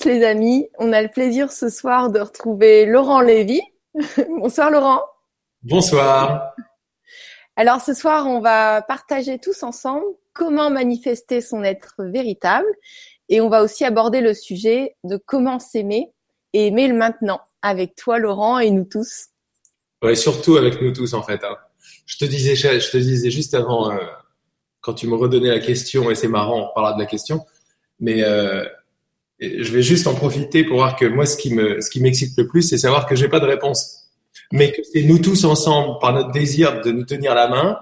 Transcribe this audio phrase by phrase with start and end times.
[0.00, 0.68] tous les amis.
[0.78, 3.60] On a le plaisir ce soir de retrouver Laurent Lévy.
[4.40, 5.02] Bonsoir Laurent.
[5.62, 6.54] Bonsoir.
[7.56, 12.68] Alors ce soir, on va partager tous ensemble comment manifester son être véritable
[13.28, 16.12] et on va aussi aborder le sujet de comment s'aimer
[16.52, 19.26] et aimer le maintenant avec toi Laurent et nous tous.
[20.02, 21.44] Ouais, surtout avec nous tous en fait.
[21.44, 21.56] Hein.
[22.06, 23.98] Je te disais, je te disais juste avant, euh,
[24.80, 27.44] quand tu me redonnais la question, et c'est marrant, on parlera de la question,
[27.98, 28.64] mais euh,
[29.40, 32.36] je vais juste en profiter pour voir que moi, ce qui me, ce qui m'excite
[32.36, 34.08] le plus, c'est savoir que j'ai pas de réponse,
[34.52, 37.78] mais que c'est nous tous ensemble, par notre désir de nous tenir la main,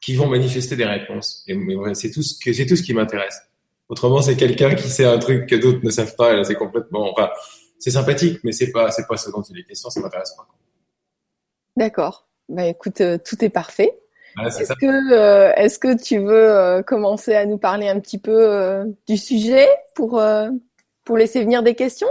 [0.00, 1.44] qui vont manifester des réponses.
[1.48, 1.58] Et
[1.94, 3.40] c'est tout ce que c'est tout ce qui m'intéresse.
[3.88, 6.42] Autrement, c'est quelqu'un qui sait un truc que d'autres ne savent pas.
[6.44, 7.30] C'est complètement, enfin,
[7.78, 9.90] c'est sympathique, mais c'est pas, c'est pas ce dont il est question.
[9.90, 10.46] Ça m'intéresse pas.
[11.76, 12.26] D'accord.
[12.48, 13.98] Bah écoute, euh, tout est parfait.
[14.44, 18.84] est-ce que, euh, est-ce que tu veux euh, commencer à nous parler un petit peu
[19.06, 20.20] du sujet pour
[21.06, 22.10] pour laisser venir des questions?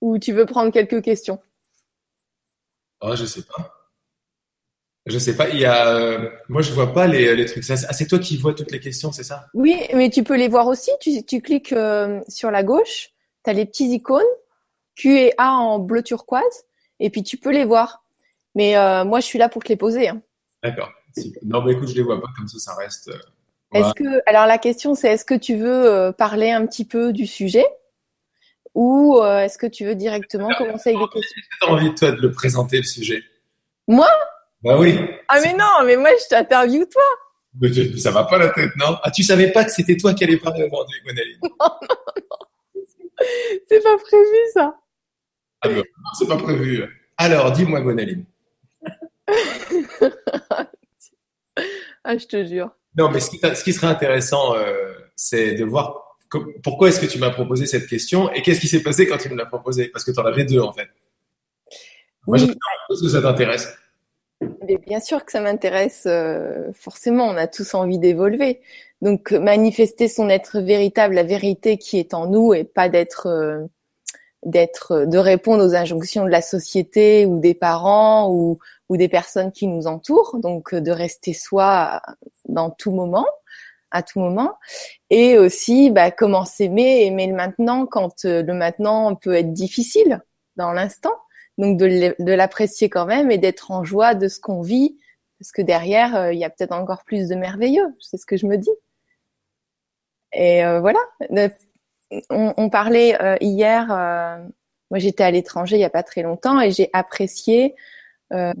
[0.00, 1.38] Ou tu veux prendre quelques questions?
[3.02, 3.74] Oh, je sais pas.
[5.04, 5.48] Je sais pas.
[5.50, 7.68] Il y a, moi, je vois pas les, les trucs.
[7.68, 9.46] Ah, c'est toi qui vois toutes les questions, c'est ça?
[9.52, 10.90] Oui, mais tu peux les voir aussi.
[11.00, 11.74] Tu, tu cliques
[12.28, 13.10] sur la gauche,
[13.44, 14.22] tu as les petits icônes
[14.94, 16.64] Q et A en bleu turquoise,
[17.00, 18.04] et puis tu peux les voir.
[18.54, 20.08] Mais euh, moi, je suis là pour te les poser.
[20.08, 20.22] Hein.
[20.62, 20.90] D'accord.
[21.42, 23.08] Non, mais écoute, je les vois pas comme ça, ça reste.
[23.08, 23.18] Euh,
[23.74, 27.12] est-ce que alors la question c'est est-ce que tu veux euh, parler un petit peu
[27.12, 27.64] du sujet?
[28.74, 32.20] Ou est-ce que tu veux directement commencer avec des questions tu as envie toi de
[32.20, 33.22] le présenter le sujet
[33.86, 34.08] Moi?
[34.62, 34.98] Bah oui.
[35.28, 37.02] Ah mais non, mais moi je t'interviewe toi.
[37.60, 38.96] Mais ça va pas la tête, non?
[39.02, 42.38] Ah, tu savais pas que c'était toi qui allais parler aujourd'hui, Gwenaline Non, non, non.
[43.68, 44.74] C'est pas prévu ça.
[45.60, 45.82] Ah non,
[46.18, 46.82] c'est pas prévu.
[47.18, 48.24] Alors, dis-moi, Gwenaline.
[52.04, 52.70] ah, je te jure.
[52.96, 56.11] Non, mais ce qui, ce qui serait intéressant, euh, c'est de voir
[56.62, 59.28] pourquoi est-ce que tu m'as proposé cette question et qu'est-ce qui s'est passé quand tu
[59.28, 59.88] me l'as proposé?
[59.88, 60.88] Parce que tu en avais deux, en fait.
[62.26, 62.54] Moi, oui.
[62.90, 63.68] je que ça t'intéresse.
[64.66, 66.04] Mais bien sûr que ça m'intéresse.
[66.06, 68.60] Euh, forcément, on a tous envie d'évoluer.
[69.00, 73.26] Donc, manifester son être véritable, la vérité qui est en nous et pas d'être...
[73.26, 73.66] Euh,
[74.44, 79.52] d'être de répondre aux injonctions de la société ou des parents ou, ou des personnes
[79.52, 82.02] qui nous entourent donc de rester soi
[82.48, 83.26] dans tout moment
[83.92, 84.58] à tout moment.
[85.10, 90.22] Et aussi bah, comment s'aimer aimer le maintenant quand euh, le maintenant peut être difficile
[90.56, 91.14] dans l'instant.
[91.58, 94.98] Donc de l'apprécier quand même et d'être en joie de ce qu'on vit.
[95.38, 97.94] Parce que derrière euh, il y a peut-être encore plus de merveilleux.
[98.00, 98.70] C'est ce que je me dis.
[100.32, 101.00] Et euh, voilà.
[102.30, 104.36] On, parlait euh, hier, euh,
[104.90, 107.74] moi j'étais à l'étranger il n'y a pas très longtemps et j'ai apprécié
[108.32, 108.52] euh,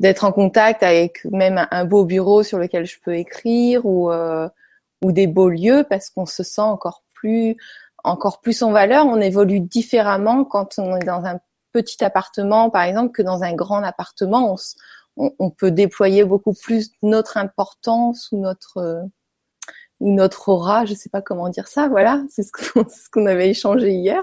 [0.00, 4.10] d'être en contact avec même un, beau bureau sur lequel je peux écrire ou,
[5.02, 7.56] ou des beaux lieux parce qu'on se sent encore plus
[8.04, 9.06] encore plus en valeur.
[9.06, 11.40] On évolue différemment quand on est dans un
[11.72, 14.56] petit appartement, par exemple, que dans un grand appartement.
[15.16, 19.08] On, on peut déployer beaucoup plus notre importance ou notre
[20.04, 23.90] ou notre aura, je sais pas comment dire ça, voilà, c'est ce qu'on avait échangé
[23.90, 24.22] hier.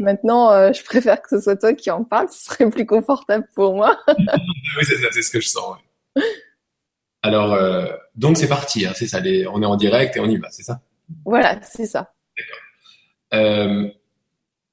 [0.00, 3.46] Maintenant, euh, je préfère que ce soit toi qui en parle, ce serait plus confortable
[3.54, 3.96] pour moi.
[4.08, 5.76] oui, c'est ça, c'est ce que je sens.
[7.22, 7.86] Alors, euh,
[8.16, 9.20] donc c'est parti, hein, c'est ça,
[9.52, 10.80] on est en direct et on y va, c'est ça?
[11.24, 12.12] Voilà, c'est ça.
[12.36, 12.58] D'accord.
[13.34, 13.88] Euh,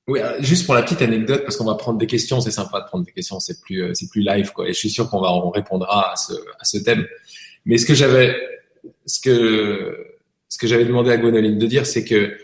[0.07, 2.87] oui, juste pour la petite anecdote, parce qu'on va prendre des questions, c'est sympa de
[2.87, 4.67] prendre des questions, c'est plus, c'est plus live, quoi.
[4.67, 7.05] Et je suis sûr qu'on va, on répondra à ce, à ce thème.
[7.65, 8.35] Mais ce que j'avais,
[9.05, 10.11] ce que
[10.51, 12.37] ce que j'avais demandé à Gwenoline de dire, c'est que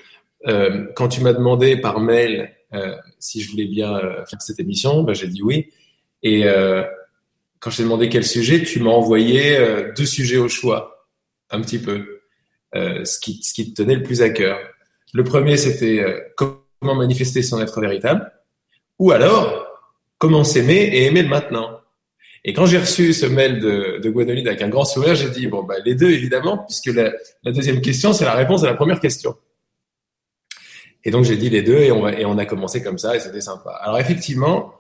[0.48, 4.62] euh, quand tu m'as demandé par mail euh, si je voulais bien euh, faire cette
[4.62, 5.70] émission, ben, j'ai dit oui.
[6.24, 6.44] Et
[7.60, 9.58] quand je t'ai demandé quel sujet, tu m'as envoyé
[9.96, 11.08] deux sujets au choix,
[11.52, 12.22] un petit peu,
[12.74, 14.58] ce, qui, ce qui te tenait le plus à cœur.
[15.14, 16.04] Le premier, c'était
[16.36, 18.32] comment manifester son être véritable,
[18.98, 19.68] ou alors
[20.18, 21.82] comment s'aimer et aimer le maintenant.
[22.50, 25.64] Et quand j'ai reçu ce mail de, de avec un grand sourire, j'ai dit, bon,
[25.64, 27.12] bah, les deux, évidemment, puisque la,
[27.44, 29.36] deuxième question, c'est la réponse à la première question.
[31.04, 33.72] Et donc, j'ai dit les deux et on, a commencé comme ça et c'était sympa.
[33.82, 34.76] Alors, effectivement,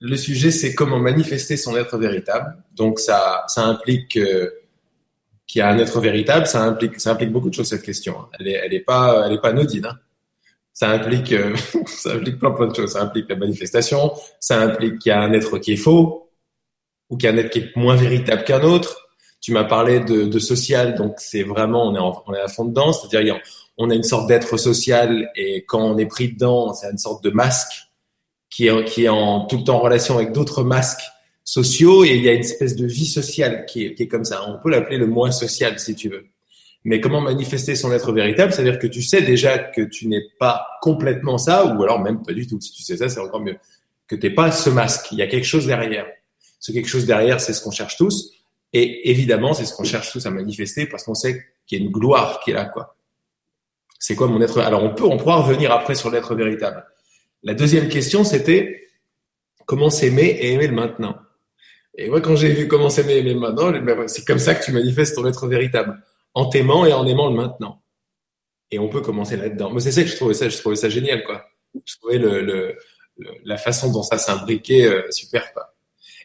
[0.00, 2.54] le sujet, c'est comment manifester son être véritable.
[2.74, 4.18] Donc, ça, implique
[5.46, 8.16] qu'il y a un être véritable, ça implique, ça implique beaucoup de choses, cette question.
[8.38, 9.86] Elle est, elle est pas, elle pas anodine.
[9.86, 9.98] Hein.
[10.74, 11.56] Ça implique, euh,
[11.86, 12.92] ça implique plein, plein de choses.
[12.92, 16.25] Ça implique la manifestation, ça implique qu'il y a un être qui est faux,
[17.10, 19.08] ou qu'un être qui est moins véritable qu'un autre.
[19.40, 22.64] Tu m'as parlé de, de social, donc c'est vraiment, on est, on est à fond
[22.64, 23.40] dedans, c'est-à-dire
[23.78, 27.22] on a une sorte d'être social et quand on est pris dedans, c'est une sorte
[27.22, 27.72] de masque
[28.50, 31.02] qui est, qui est en tout le temps en relation avec d'autres masques
[31.44, 34.24] sociaux et il y a une espèce de vie sociale qui est, qui est comme
[34.24, 34.48] ça.
[34.48, 36.26] On peut l'appeler le moins social si tu veux.
[36.84, 38.52] Mais comment manifester son être véritable?
[38.52, 42.32] C'est-à-dire que tu sais déjà que tu n'es pas complètement ça, ou alors même pas
[42.32, 42.60] du tout.
[42.60, 43.56] Si tu sais ça, c'est encore mieux.
[44.06, 45.08] Que tu n'es pas ce masque.
[45.10, 46.06] Il y a quelque chose derrière.
[46.66, 48.32] Ce quelque chose derrière, c'est ce qu'on cherche tous.
[48.72, 51.84] Et évidemment, c'est ce qu'on cherche tous à manifester parce qu'on sait qu'il y a
[51.84, 52.96] une gloire qui est là, quoi.
[54.00, 56.84] C'est quoi mon être Alors on peut, on pourra revenir après sur l'être véritable.
[57.44, 58.82] La deuxième question, c'était
[59.64, 61.16] comment s'aimer et aimer le maintenant.
[61.94, 63.72] Et moi, quand j'ai vu comment s'aimer et aimer le maintenant,
[64.08, 66.02] c'est comme ça que tu manifestes ton être véritable
[66.34, 67.80] en t'aimant et en aimant le maintenant.
[68.72, 69.70] Et on peut commencer là-dedans.
[69.70, 71.46] Moi, c'est ça que je trouvais ça, je trouvais ça génial, quoi.
[71.84, 72.20] Je trouvais
[73.44, 75.75] la façon dont ça s'imbriquait euh, super, quoi.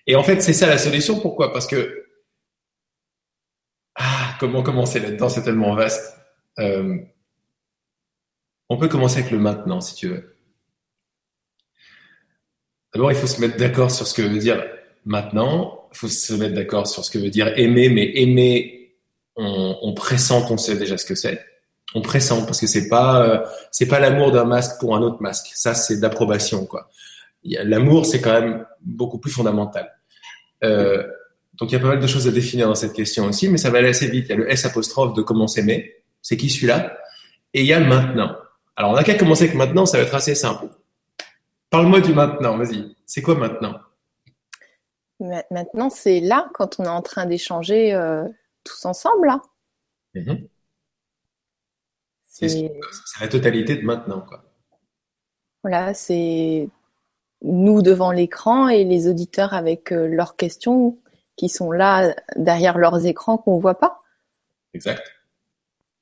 [0.07, 1.19] Et en fait, c'est ça la solution.
[1.19, 1.53] Pourquoi?
[1.53, 2.05] Parce que
[3.95, 5.29] ah, comment commencer là-dedans?
[5.29, 6.17] C'est tellement vaste.
[6.59, 6.97] Euh,
[8.69, 10.37] on peut commencer avec le maintenant, si tu veux.
[12.93, 14.63] D'abord, il faut se mettre d'accord sur ce que veut dire
[15.05, 15.87] maintenant.
[15.91, 18.81] Il faut se mettre d'accord sur ce que veut dire aimer, mais aimer
[19.35, 21.43] on, pressent qu'on sait déjà ce que c'est.
[21.93, 25.21] On pressent parce que c'est pas euh, c'est pas l'amour d'un masque pour un autre
[25.21, 25.47] masque.
[25.53, 26.89] Ça c'est d'approbation quoi.
[27.43, 29.91] L'amour c'est quand même beaucoup plus fondamental.
[30.63, 31.07] Euh,
[31.55, 33.57] donc il y a pas mal de choses à définir dans cette question aussi, mais
[33.57, 34.25] ça va aller assez vite.
[34.27, 36.97] Il y a le S apostrophe de comment s'aimer, c'est qui celui-là,
[37.53, 38.35] et il y a le maintenant.
[38.75, 40.69] Alors on n'a qu'à commencer avec maintenant, ça va être assez simple.
[41.69, 42.95] Parle-moi du maintenant, vas-y.
[43.05, 43.79] C'est quoi maintenant?
[45.51, 48.27] Maintenant, c'est là quand on est en train d'échanger euh,
[48.63, 49.41] tous ensemble là.
[50.15, 50.47] Mhm.
[52.23, 52.71] C'est
[53.19, 54.43] la totalité de maintenant, quoi.
[55.63, 56.69] Voilà, c'est
[57.43, 60.97] nous devant l'écran et les auditeurs avec euh, leurs questions
[61.35, 63.99] qui sont là derrière leurs écrans qu'on voit pas.
[64.73, 65.01] Exact.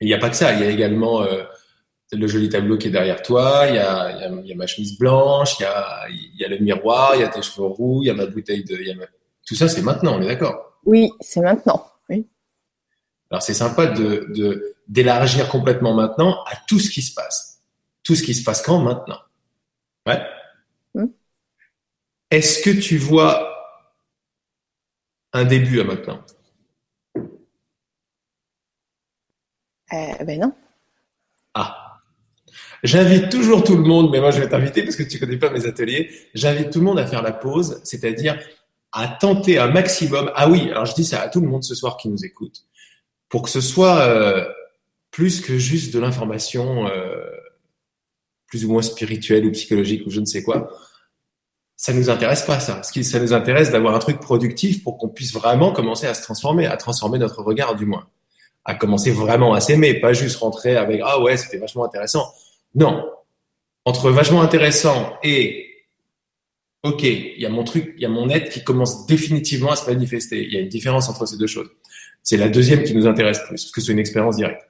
[0.00, 1.42] il n'y a pas que ça, il y a également euh,
[2.12, 5.62] le joli tableau qui est derrière toi, il y a, ma chemise blanche, il
[6.38, 8.64] y a, le miroir, il y a tes cheveux roux, il y a ma bouteille
[8.64, 8.78] de...
[9.46, 11.86] Tout ça, c'est maintenant, on est d'accord Oui, c'est maintenant.
[12.08, 12.26] Oui.
[13.30, 17.60] Alors c'est sympa de d'élargir complètement maintenant à tout ce qui se passe.
[18.02, 19.20] Tout ce qui se passe quand maintenant.
[20.04, 20.20] Ouais.
[22.30, 23.48] Est-ce que tu vois
[25.32, 26.24] un début à maintenant?
[29.92, 30.52] Euh, Ben non.
[31.54, 32.00] Ah.
[32.82, 35.50] J'invite toujours tout le monde, mais moi je vais t'inviter parce que tu connais pas
[35.50, 36.10] mes ateliers.
[36.34, 38.38] J'invite tout le monde à faire la pause, c'est-à-dire
[38.92, 40.30] à tenter un maximum.
[40.34, 42.64] Ah oui, alors je dis ça à tout le monde ce soir qui nous écoute
[43.28, 44.46] pour que ce soit euh,
[45.10, 47.30] plus que juste de l'information euh,
[48.46, 50.70] plus ou moins spirituelle ou psychologique ou je ne sais quoi.
[51.80, 52.82] Ça nous intéresse pas ça.
[52.82, 56.12] Ce qui ça nous intéresse d'avoir un truc productif pour qu'on puisse vraiment commencer à
[56.12, 58.06] se transformer, à transformer notre regard du moins,
[58.66, 62.34] à commencer vraiment à s'aimer, pas juste rentrer avec ah ouais c'était vachement intéressant.
[62.74, 63.08] Non,
[63.86, 65.86] entre vachement intéressant et
[66.82, 69.76] ok, il y a mon truc, il y a mon être qui commence définitivement à
[69.76, 70.44] se manifester.
[70.44, 71.70] Il y a une différence entre ces deux choses.
[72.22, 74.68] C'est la deuxième qui nous intéresse plus, parce que c'est une expérience directe.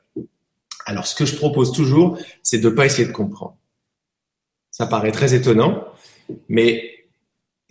[0.86, 3.56] Alors, ce que je propose toujours, c'est de pas essayer de comprendre.
[4.70, 5.84] Ça paraît très étonnant,
[6.48, 6.99] mais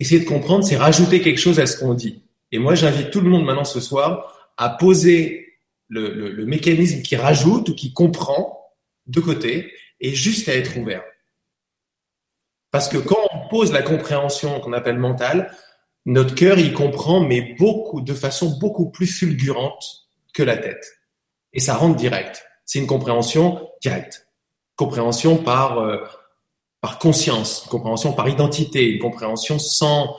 [0.00, 2.22] essayer de comprendre, c'est rajouter quelque chose à ce qu'on dit.
[2.50, 5.58] Et moi, j'invite tout le monde maintenant ce soir à poser
[5.88, 8.72] le, mécanisme qui rajoute ou qui comprend
[9.06, 11.04] de côté et juste à être ouvert.
[12.70, 15.54] Parce que quand on pose la compréhension qu'on appelle mentale,
[16.06, 20.86] notre cœur y comprend, mais beaucoup, de façon beaucoup plus fulgurante que la tête.
[21.52, 22.44] Et ça rentre direct.
[22.64, 24.28] C'est une compréhension directe.
[24.76, 25.98] Compréhension par, euh,
[26.80, 30.16] par conscience, compréhension par identité, une compréhension sans,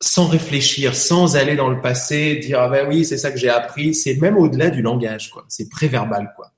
[0.00, 3.48] sans réfléchir, sans aller dans le passé, dire ah ben oui, c'est ça que j'ai
[3.48, 3.94] appris.
[3.94, 5.44] C'est même au-delà du langage, quoi.
[5.48, 6.52] C'est préverbal, quoi.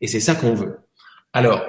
[0.00, 0.80] Et c'est ça qu'on veut.
[1.32, 1.62] Alors,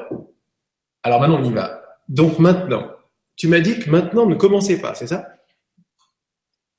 [1.03, 1.81] alors maintenant on y va.
[2.07, 2.91] Donc maintenant,
[3.35, 5.27] tu m'as dit que maintenant ne commencez pas, c'est ça?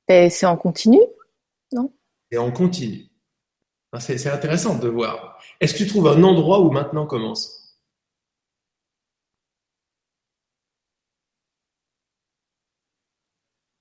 [0.08, 1.00] C'est en continu,
[1.72, 1.92] non?
[2.30, 3.06] C'est en continu.
[3.98, 5.38] C'est intéressant de voir.
[5.60, 7.55] Est-ce que tu trouves un endroit où maintenant commence?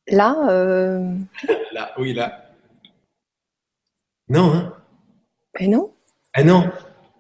[0.08, 1.16] Là euh...
[1.74, 2.46] Là, oui, là.
[4.30, 4.74] Non, hein
[5.60, 5.92] Ben non.
[6.34, 6.70] Ah non,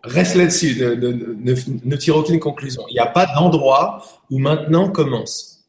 [0.04, 2.84] reste là-dessus, ne, ne, tire aucune conclusion.
[2.90, 5.66] Il n'y a pas d'endroit où maintenant commence.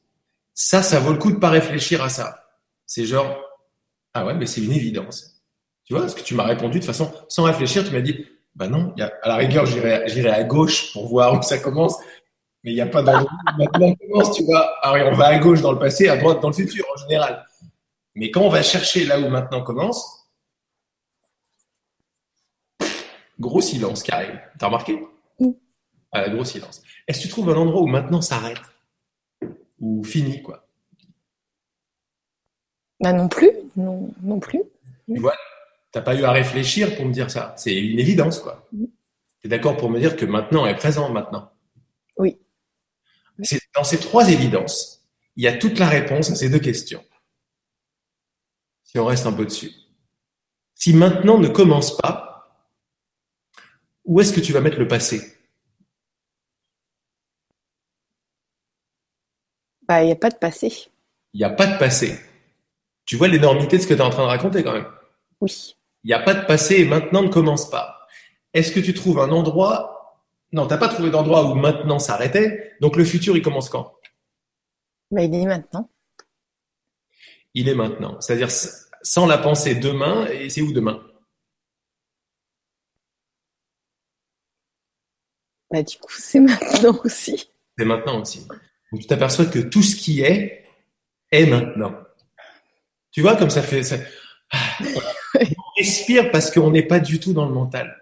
[0.52, 2.44] Ça, ça vaut le coup de pas réfléchir à ça.
[2.87, 3.38] C'est genre,
[4.14, 5.42] ah ouais, mais c'est une évidence.
[5.85, 8.66] Tu vois, ce que tu m'as répondu de façon sans réfléchir, tu m'as dit, bah
[8.66, 11.96] non, y a, à la rigueur, j'irai à gauche pour voir où ça commence,
[12.66, 14.76] mais il n'y a pas d'endroit où maintenant commence, tu vois.
[14.82, 17.46] Alors, on va à gauche dans le passé, à droite dans le futur, en général.
[18.16, 20.28] Mais quand on va chercher là où maintenant commence,
[23.38, 24.40] gros silence qui arrive.
[24.58, 25.00] T'as remarqué.
[26.11, 26.82] Ah, gros silence.
[27.06, 28.58] Est-ce que tu trouves un endroit où maintenant s'arrête
[29.78, 30.64] Ou fini, quoi
[32.99, 34.62] bah non plus, non, non plus.
[35.06, 35.35] Tu vois,
[35.92, 37.54] T'as pas eu à réfléchir pour me dire ça.
[37.58, 38.66] C'est une évidence, quoi.
[38.73, 38.88] Tu
[39.44, 41.52] es d'accord pour me dire que maintenant est présent maintenant.
[42.16, 42.38] Oui.
[43.43, 45.02] C'est dans ces trois évidences,
[45.37, 47.05] il y a toute la réponse à ces deux questions.
[48.85, 49.73] Si on reste un peu dessus.
[50.75, 52.62] Si maintenant ne commence pas,
[54.05, 55.37] où est-ce que tu vas mettre le passé?
[59.83, 60.88] Bah, il n'y a pas de passé.
[61.33, 62.19] Il n'y a pas de passé.
[63.05, 64.90] Tu vois l'énormité de ce que tu es en train de raconter quand même?
[65.40, 65.76] Oui.
[66.02, 68.07] Il n'y a pas de passé et maintenant ne commence pas.
[68.55, 69.96] Est-ce que tu trouves un endroit
[70.53, 72.76] Non, t'as pas trouvé d'endroit où maintenant s'arrêtait.
[72.81, 73.95] Donc le futur, il commence quand?
[75.11, 75.91] Bah, Il est maintenant.
[77.55, 78.21] Il est maintenant.
[78.21, 78.50] C'est-à-dire
[79.03, 81.03] sans la pensée demain, et c'est où demain?
[85.71, 87.50] Bah, Du coup, c'est maintenant aussi.
[87.79, 88.47] C'est maintenant aussi.
[88.93, 90.65] Donc tu t'aperçois que tout ce qui est
[91.33, 91.95] est maintenant.
[93.11, 93.83] Tu vois comme ça fait.
[93.83, 93.97] Ça...
[95.35, 97.95] On respire parce qu'on n'est pas du tout dans le mental.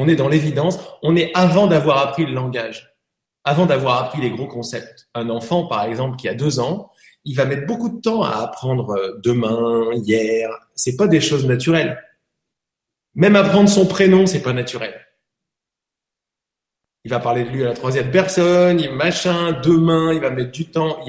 [0.00, 0.78] On est dans l'évidence.
[1.02, 2.94] On est avant d'avoir appris le langage,
[3.42, 5.08] avant d'avoir appris les gros concepts.
[5.12, 6.92] Un enfant, par exemple, qui a deux ans,
[7.24, 10.50] il va mettre beaucoup de temps à apprendre euh, demain, hier.
[10.76, 12.00] C'est pas des choses naturelles.
[13.16, 14.94] Même apprendre son prénom, c'est pas naturel.
[17.02, 20.52] Il va parler de lui à la troisième personne, il machin, demain, il va mettre
[20.52, 21.02] du temps.
[21.04, 21.08] Il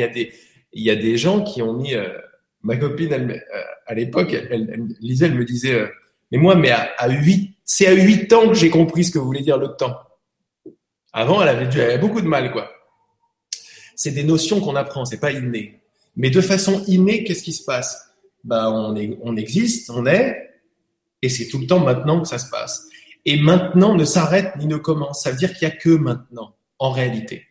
[0.74, 2.08] y a des, gens qui ont mis, euh,
[2.64, 5.92] ma copine, euh, à l'époque, elle, me disait,
[6.32, 9.20] mais moi, mais à, à 8, c'est à 8 ans que j'ai compris ce que
[9.20, 9.96] voulait dire le temps.
[11.14, 12.72] Avant, elle avait, dû, beaucoup de mal, quoi.
[13.96, 15.80] C'est des notions qu'on apprend, c'est pas inné.
[16.16, 18.10] Mais de façon innée, qu'est-ce qui se passe?
[18.44, 20.50] Ben, on, on existe, on est,
[21.22, 22.88] et c'est tout le temps maintenant que ça se passe.
[23.26, 25.22] Et maintenant ne s'arrête ni ne commence.
[25.22, 27.46] Ça veut dire qu'il n'y a que maintenant, en réalité.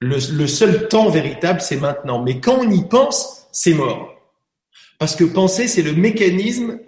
[0.00, 2.22] Le seul temps véritable, c'est maintenant.
[2.22, 4.14] Mais quand on y pense, c'est mort.
[4.98, 6.80] Parce que penser, c'est le mécanisme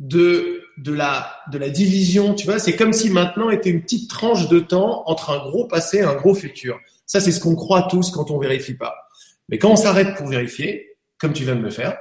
[0.00, 2.34] de, de, la, de la division.
[2.34, 5.66] Tu vois, c'est comme si maintenant était une petite tranche de temps entre un gros
[5.66, 6.80] passé et un gros futur.
[7.06, 9.08] Ça, c'est ce qu'on croit tous quand on vérifie pas.
[9.48, 11.98] Mais quand on s'arrête pour vérifier, comme tu viens de le faire,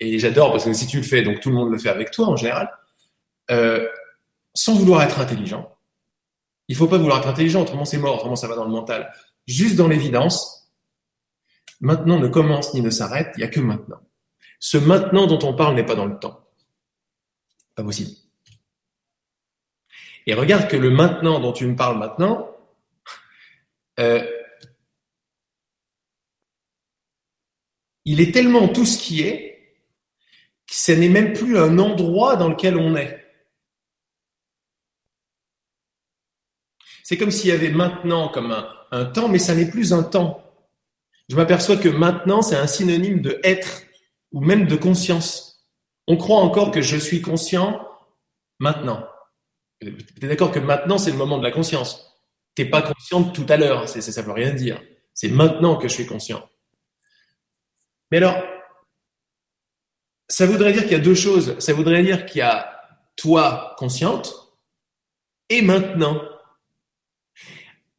[0.00, 2.10] et j'adore parce que si tu le fais, donc tout le monde le fait avec
[2.10, 2.70] toi en général,
[3.50, 3.86] euh,
[4.54, 5.70] sans vouloir être intelligent.
[6.68, 9.12] Il faut pas vouloir être intelligent, autrement c'est mort, autrement ça va dans le mental.
[9.46, 10.72] Juste dans l'évidence,
[11.80, 14.00] maintenant ne commence ni ne s'arrête, il n'y a que maintenant.
[14.60, 16.43] Ce maintenant dont on parle n'est pas dans le temps.
[17.74, 18.10] Pas possible.
[20.26, 22.50] Et regarde que le maintenant dont tu me parles maintenant,
[24.00, 24.24] euh,
[28.04, 29.54] il est tellement tout ce qui est
[30.66, 33.20] que ce n'est même plus un endroit dans lequel on est.
[37.02, 40.02] C'est comme s'il y avait maintenant comme un, un temps, mais ça n'est plus un
[40.02, 40.40] temps.
[41.28, 43.82] Je m'aperçois que maintenant, c'est un synonyme de être
[44.32, 45.53] ou même de conscience.
[46.06, 47.86] On croit encore que je suis conscient
[48.58, 49.06] maintenant.
[49.80, 49.88] Tu
[50.22, 52.14] es d'accord que maintenant, c'est le moment de la conscience.
[52.54, 54.80] T'es pas conscient tout à l'heure, ça, ça veut rien dire.
[55.12, 56.48] C'est maintenant que je suis conscient.
[58.10, 58.42] Mais alors,
[60.28, 61.58] ça voudrait dire qu'il y a deux choses.
[61.58, 62.80] Ça voudrait dire qu'il y a
[63.16, 64.34] toi consciente
[65.48, 66.20] et maintenant.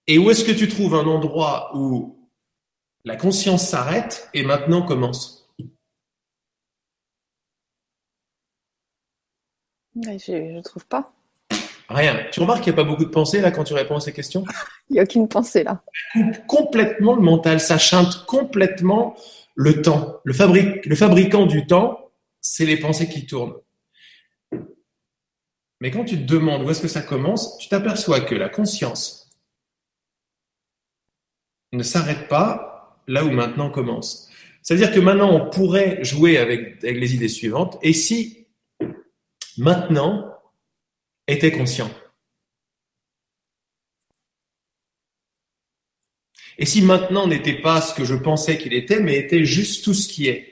[0.08, 2.30] Et où est-ce que tu trouves un endroit où
[3.04, 5.45] la conscience s'arrête et maintenant commence?
[9.96, 11.12] Je ne trouve pas.
[11.90, 12.26] Rien.
[12.32, 14.12] Tu remarques qu'il n'y a pas beaucoup de pensée là quand tu réponds à ces
[14.12, 14.44] questions?
[14.90, 15.82] Il n'y a aucune pensée là.
[16.48, 19.16] Complètement le mental, ça chante complètement
[19.56, 20.20] le temps.
[20.24, 22.12] Le fabricant du temps,
[22.42, 23.56] c'est les pensées qui tournent.
[25.82, 29.30] Mais quand tu te demandes où est-ce que ça commence, tu t'aperçois que la conscience
[31.72, 34.30] ne s'arrête pas là où maintenant commence.
[34.62, 37.78] C'est-à-dire que maintenant, on pourrait jouer avec, avec les idées suivantes.
[37.82, 38.45] Et si
[39.58, 40.32] maintenant
[41.28, 41.90] était conscient
[46.58, 49.94] Et si maintenant n'était pas ce que je pensais qu'il était, mais était juste tout
[49.94, 50.52] ce qui est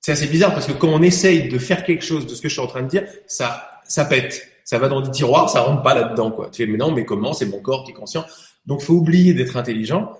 [0.00, 2.48] C'est assez bizarre parce que quand on essaye de faire quelque chose de ce que
[2.48, 5.62] je suis en train de dire, ça, ça pète ça va dans des tiroirs, ça
[5.62, 6.48] rentre pas là-dedans, quoi.
[6.48, 7.32] Tu fais, mais non, mais comment?
[7.32, 8.24] C'est mon corps qui est conscient.
[8.66, 10.16] Donc, faut oublier d'être intelligent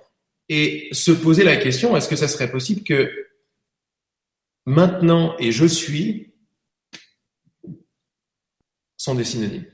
[0.49, 3.12] et se poser la question, est-ce que ça serait possible que
[4.70, 6.32] maintenant et je suis
[8.96, 9.66] sont des synonymes?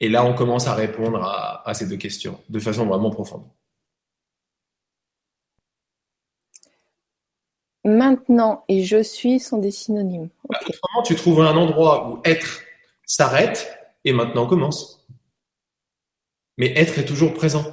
[0.00, 3.44] Et là, on commence à répondre à, à ces deux questions de façon vraiment profonde.
[7.84, 10.28] Maintenant et je suis sont des synonymes.
[10.48, 10.66] Okay.
[10.68, 12.62] Autrement, tu trouves un endroit où être
[13.04, 15.06] s'arrête et maintenant commence.
[16.58, 17.64] Mais être est toujours présent.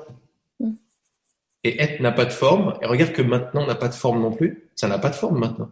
[1.64, 2.78] Et être n'a pas de forme.
[2.82, 4.70] Et regarde que maintenant n'a pas de forme non plus.
[4.76, 5.72] Ça n'a pas de forme maintenant.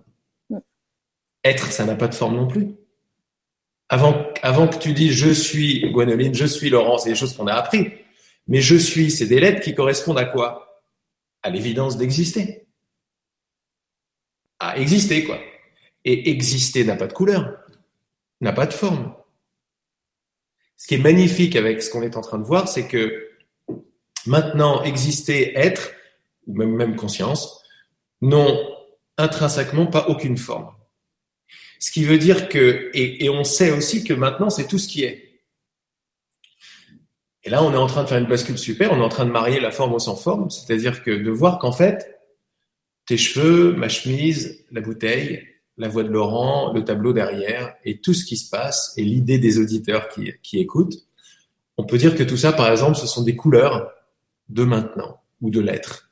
[1.44, 2.76] Être, ça n'a pas de forme non plus.
[3.90, 7.54] Avant, que tu dis je suis Gwenoline, je suis Laurent, c'est des choses qu'on a
[7.54, 7.92] appris.
[8.48, 10.84] Mais je suis, c'est des lettres qui correspondent à quoi?
[11.44, 12.68] À l'évidence d'exister.
[14.60, 15.40] À exister, quoi.
[16.06, 17.58] Et exister n'a pas de couleur,
[18.40, 19.14] n'a pas de forme.
[20.78, 23.30] Ce qui est magnifique avec ce qu'on est en train de voir, c'est que
[24.26, 25.92] maintenant, exister, être,
[26.48, 27.62] ou même, même conscience,
[28.22, 28.58] n'ont
[29.18, 30.74] intrinsèquement pas aucune forme.
[31.82, 35.04] Ce qui veut dire que, et, on sait aussi que maintenant, c'est tout ce qui
[35.04, 35.42] est.
[37.44, 39.26] Et là, on est en train de faire une bascule super, on est en train
[39.26, 42.20] de marier la forme au sans forme, c'est-à-dire que de voir qu'en fait,
[43.08, 45.44] tes cheveux, ma chemise, la bouteille,
[45.78, 49.40] la voix de Laurent, le tableau derrière et tout ce qui se passe et l'idée
[49.40, 50.98] des auditeurs qui, écoutent,
[51.78, 53.90] on peut dire que tout ça, par exemple, ce sont des couleurs
[54.50, 56.12] de maintenant ou de l'être.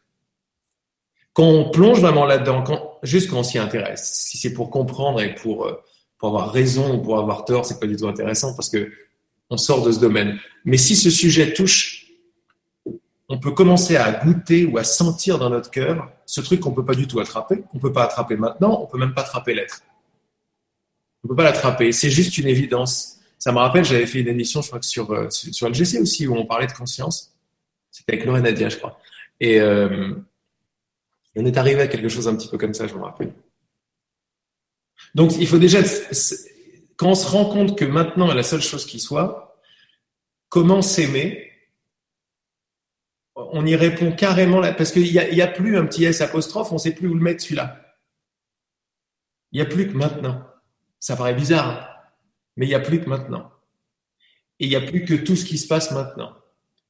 [1.34, 2.64] Quand on plonge vraiment là-dedans,
[3.04, 5.82] juste quand on s'y intéresse, si c'est pour comprendre et pour, euh,
[6.18, 8.92] pour avoir raison ou pour avoir tort, c'est pas du tout intéressant parce que
[9.50, 10.40] on sort de ce domaine.
[10.66, 12.08] Mais si ce sujet touche,
[13.30, 16.86] on peut commencer à goûter ou à sentir dans notre cœur ce truc qu'on peut
[16.86, 17.64] pas du tout attraper.
[17.74, 19.82] On peut pas attraper maintenant, on peut même pas attraper l'être.
[21.24, 21.92] On peut pas l'attraper.
[21.92, 23.18] C'est juste une évidence.
[23.38, 26.28] Ça me rappelle, j'avais fait une émission, je crois que sur, euh, sur LGC aussi,
[26.28, 27.34] où on parlait de conscience.
[27.92, 29.00] C'était avec Laurent Nadia, je crois.
[29.40, 30.16] Et euh,
[31.36, 33.34] on est arrivé à quelque chose un petit peu comme ça, je me rappelle.
[35.16, 35.80] Donc, il faut déjà,
[36.98, 39.60] quand on se rend compte que maintenant, la seule chose qui soit,
[40.50, 41.52] comment s'aimer,
[43.36, 46.72] on y répond carrément là, parce qu'il n'y a, a plus un petit S apostrophe,
[46.72, 47.98] on ne sait plus où le mettre celui-là.
[49.52, 50.46] Il n'y a plus que maintenant.
[51.00, 51.88] Ça paraît bizarre, hein,
[52.58, 53.52] mais il n'y a plus que maintenant.
[54.60, 56.36] Et il n'y a plus que tout ce qui se passe maintenant.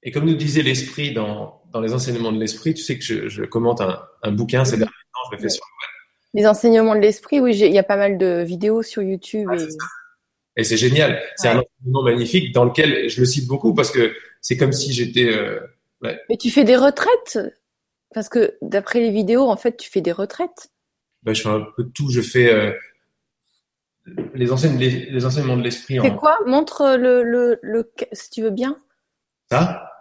[0.01, 3.27] Et comme nous disait l'esprit dans, dans les enseignements de l'esprit, tu sais que je,
[3.27, 6.41] je commente un, un bouquin ces derniers temps, je le fais sur le web.
[6.41, 9.47] Les enseignements de l'esprit, oui, il y a pas mal de vidéos sur YouTube.
[9.51, 11.21] Ah, et, et c'est génial.
[11.37, 11.55] C'est ouais.
[11.55, 15.33] un enseignement magnifique dans lequel je le cite beaucoup parce que c'est comme si j'étais...
[15.33, 15.59] Euh,
[16.01, 16.17] Ouais.
[16.29, 17.39] Mais tu fais des retraites?
[18.13, 20.71] Parce que d'après les vidéos, en fait, tu fais des retraites.
[21.23, 22.09] Ben, je fais un peu de tout.
[22.09, 22.71] Je fais euh,
[24.33, 25.99] les, enseignes, les, les, enseignements de l'esprit.
[26.01, 26.15] C'est en...
[26.15, 26.37] quoi?
[26.45, 28.77] Montre le, le, le, si tu veux bien.
[29.51, 29.91] Ça?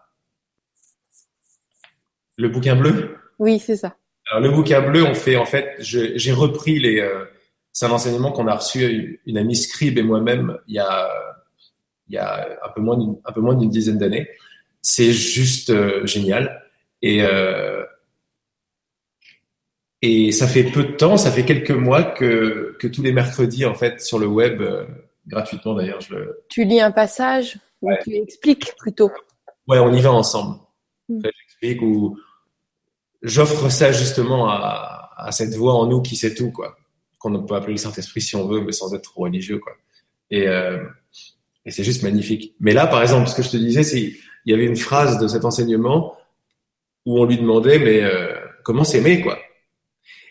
[2.38, 3.96] Le bouquin bleu Oui, c'est ça.
[4.30, 7.00] Alors, le bouquin bleu, on fait en fait, j'ai repris les.
[7.00, 7.24] Euh,
[7.72, 11.10] c'est un enseignement qu'on a reçu une amie Scribe et moi-même il y a
[12.08, 14.28] il y a un peu moins d'une un peu moins d'une dizaine d'années
[14.82, 16.64] c'est juste euh, génial.
[17.02, 17.84] Et, euh,
[20.02, 23.66] et ça fait peu de temps, ça fait quelques mois que, que tous les mercredis,
[23.66, 24.62] en fait, sur le web,
[25.26, 26.44] gratuitement d'ailleurs, je le...
[26.48, 27.98] Tu lis un passage ou ouais.
[28.02, 29.10] tu expliques plutôt?
[29.66, 30.58] Ouais, on y va ensemble.
[31.08, 31.18] Mm.
[31.18, 32.18] En fait, J'explique ou
[33.22, 36.76] j'offre ça justement à, cette voix en nous qui sait tout, quoi.
[37.18, 39.72] Qu'on peut appeler le Saint-Esprit si on veut, mais sans être trop religieux, quoi.
[40.30, 40.84] Et, euh,
[41.64, 42.54] et c'est juste magnifique.
[42.60, 44.14] Mais là, par exemple, ce que je te disais, c'est
[44.48, 46.16] il y avait une phrase de cet enseignement
[47.04, 49.38] où on lui demandait mais euh, comment s'aimer quoi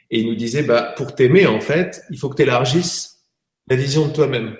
[0.09, 3.25] Et il nous disait bah pour t'aimer en fait, il faut que tu élargisses
[3.67, 4.57] la vision de toi-même.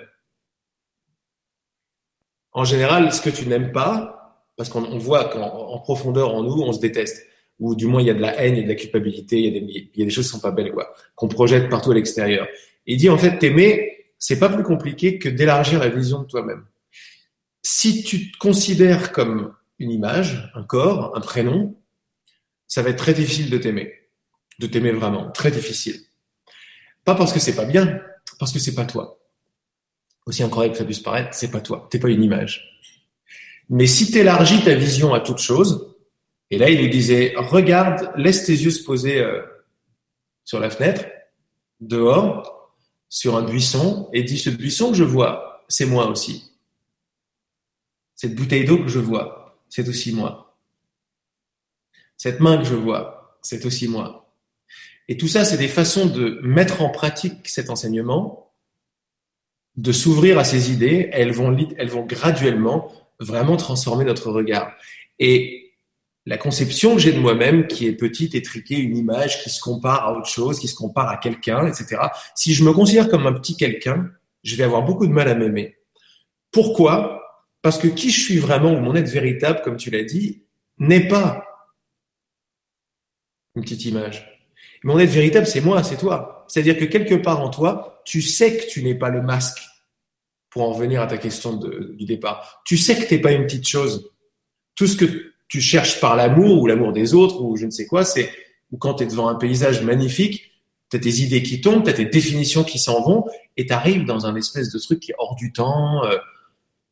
[2.52, 6.72] En général, ce que tu n'aimes pas, parce qu'on voit qu'en profondeur en nous, on
[6.72, 7.26] se déteste,
[7.60, 9.38] ou du moins il y a de la haine, il y a de la culpabilité,
[9.38, 11.28] il y a des, il y a des choses qui sont pas belles quoi, qu'on
[11.28, 12.46] projette partout à l'extérieur.
[12.86, 16.64] Il dit en fait t'aimer, c'est pas plus compliqué que d'élargir la vision de toi-même
[17.70, 21.76] si tu te considères comme une image, un corps, un prénom,
[22.66, 23.92] ça va être très difficile de t'aimer,
[24.58, 26.00] de t'aimer vraiment, très difficile.
[27.04, 28.00] Pas parce que c'est pas bien,
[28.38, 29.20] parce que c'est pas toi.
[30.26, 32.82] Aussi incroyable que ça puisse paraître, c'est pas toi, t'es pas une image.
[33.68, 35.87] Mais si tu élargis ta vision à toute chose,
[36.50, 39.42] et là il nous disait, regarde, laisse tes yeux se poser euh,
[40.44, 41.04] sur la fenêtre,
[41.80, 42.74] dehors,
[43.08, 46.52] sur un buisson, et dis ce buisson que je vois, c'est moi aussi.
[48.14, 50.58] Cette bouteille d'eau que je vois, c'est aussi moi.
[52.16, 54.34] Cette main que je vois, c'est aussi moi.
[55.08, 58.52] Et tout ça, c'est des façons de mettre en pratique cet enseignement,
[59.76, 61.08] de s'ouvrir à ces idées.
[61.12, 64.72] Elles vont, elles vont graduellement vraiment transformer notre regard.
[65.18, 65.67] Et
[66.28, 70.04] la conception que j'ai de moi-même, qui est petite, étriquée, une image qui se compare
[70.04, 72.02] à autre chose, qui se compare à quelqu'un, etc.
[72.34, 74.10] Si je me considère comme un petit quelqu'un,
[74.42, 75.78] je vais avoir beaucoup de mal à m'aimer.
[76.52, 77.22] Pourquoi?
[77.62, 80.42] Parce que qui je suis vraiment, ou mon être véritable, comme tu l'as dit,
[80.76, 81.46] n'est pas
[83.56, 84.38] une petite image.
[84.84, 86.44] Mon être véritable, c'est moi, c'est toi.
[86.46, 89.62] C'est-à-dire que quelque part en toi, tu sais que tu n'es pas le masque,
[90.50, 92.60] pour en revenir à ta question du départ.
[92.66, 94.10] Tu sais que tu n'es pas une petite chose.
[94.74, 97.86] Tout ce que tu cherches par l'amour, ou l'amour des autres, ou je ne sais
[97.86, 98.30] quoi, c'est
[98.70, 100.52] ou quand tu es devant un paysage magnifique,
[100.90, 103.24] t'as tes idées qui tombent, t'as tes définitions qui s'en vont,
[103.56, 106.04] et t'arrives dans un espèce de truc qui est hors du temps.
[106.04, 106.16] Euh,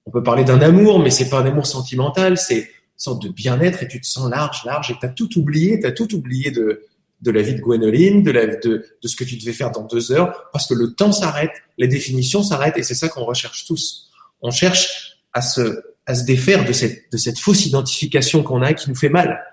[0.07, 2.66] on peut parler d'un amour, mais c'est pas un amour sentimental, c'est une
[2.97, 6.14] sorte de bien-être, et tu te sens large, large, et t'as tout oublié, t'as tout
[6.14, 6.87] oublié de,
[7.21, 9.85] de la vie de Gwenoline, de, la, de, de ce que tu devais faire dans
[9.85, 13.66] deux heures, parce que le temps s'arrête, les définitions s'arrêtent, et c'est ça qu'on recherche
[13.66, 14.11] tous.
[14.40, 18.73] On cherche à se, à se défaire de cette, de cette fausse identification qu'on a
[18.73, 19.45] qui nous fait mal.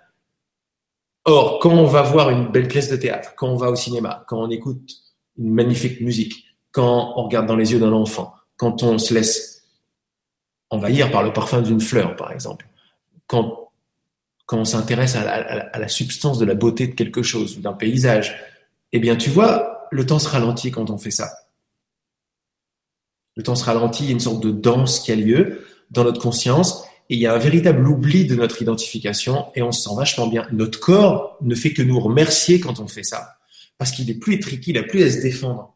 [1.26, 4.24] Or, quand on va voir une belle pièce de théâtre, quand on va au cinéma,
[4.28, 4.90] quand on écoute
[5.38, 9.64] une magnifique musique, quand on regarde dans les yeux d'un enfant, quand on se laisse
[10.70, 12.68] envahir par le parfum d'une fleur, par exemple,
[13.28, 13.72] quand,
[14.46, 18.36] quand on s'intéresse à, la substance de la beauté de quelque chose, d'un paysage,
[18.92, 21.32] eh bien, tu vois, le temps se ralentit quand on fait ça.
[23.36, 26.04] Le temps se ralentit, il y a une sorte de danse qui a lieu dans
[26.04, 29.84] notre conscience, et il y a un véritable oubli de notre identification et on se
[29.88, 30.48] sent vachement bien.
[30.52, 33.38] Notre corps ne fait que nous remercier quand on fait ça
[33.78, 35.76] parce qu'il est plus étriqué, il a plus à se défendre.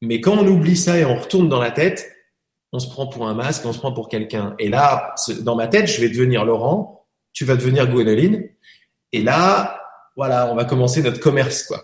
[0.00, 2.10] Mais quand on oublie ça et on retourne dans la tête,
[2.72, 4.54] on se prend pour un masque, on se prend pour quelqu'un.
[4.58, 8.48] Et là, dans ma tête, je vais devenir Laurent, tu vas devenir Gwenoline.
[9.12, 9.78] Et là,
[10.16, 11.82] voilà, on va commencer notre commerce, quoi.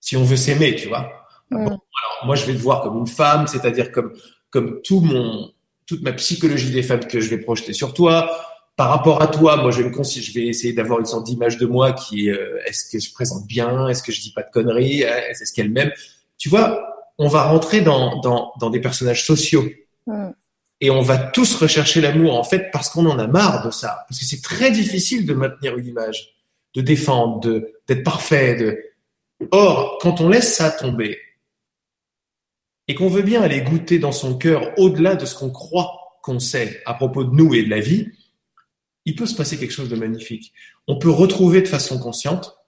[0.00, 1.10] Si on veut s'aimer, tu vois.
[1.50, 1.80] alors,
[2.24, 4.12] moi, je vais te voir comme une femme, c'est-à-dire comme,
[4.50, 5.50] comme tout mon,
[5.88, 8.30] toute ma psychologie des femmes que je vais projeter sur toi.
[8.76, 11.58] Par rapport à toi, moi, je vais, me je vais essayer d'avoir une sorte d'image
[11.58, 14.42] de moi qui est, euh, est-ce que je présente bien, est-ce que je dis pas
[14.42, 15.90] de conneries, est-ce qu'elle m'aime?
[16.36, 19.68] Tu vois, on va rentrer dans, dans, dans des personnages sociaux.
[20.06, 20.28] Mm.
[20.80, 24.04] Et on va tous rechercher l'amour, en fait, parce qu'on en a marre de ça.
[24.08, 26.34] Parce que c'est très difficile de maintenir une image,
[26.74, 28.54] de défendre, de, d'être parfait.
[28.54, 28.78] De...
[29.50, 31.18] Or, quand on laisse ça tomber,
[32.88, 36.40] et qu'on veut bien aller goûter dans son cœur au-delà de ce qu'on croit qu'on
[36.40, 38.08] sait à propos de nous et de la vie,
[39.04, 40.52] il peut se passer quelque chose de magnifique.
[40.86, 42.58] On peut retrouver de façon consciente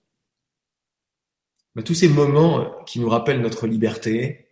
[1.83, 4.49] tous ces moments qui nous rappellent notre liberté,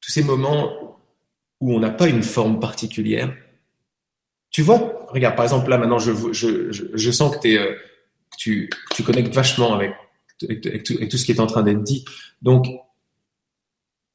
[0.00, 0.98] tous ces moments
[1.60, 3.34] où on n'a pas une forme particulière.
[4.50, 7.76] Tu vois, regarde, par exemple, là, maintenant, je, sens que, euh,
[8.38, 9.92] tu, tu connectes vachement avec,
[10.38, 12.04] tout, avec tout ce qui est en train d'être dit.
[12.42, 12.66] Donc,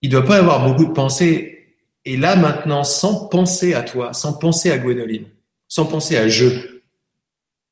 [0.05, 1.65] il doit pas avoir beaucoup de pensées.
[2.05, 5.25] Et là, maintenant, sans penser à toi, sans penser à Gwénoline,
[5.67, 6.45] sans penser à je,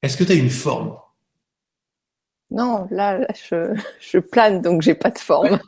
[0.01, 0.97] est-ce que tu as une forme?
[2.49, 5.59] Non, là, je, je, plane, donc j'ai pas de forme.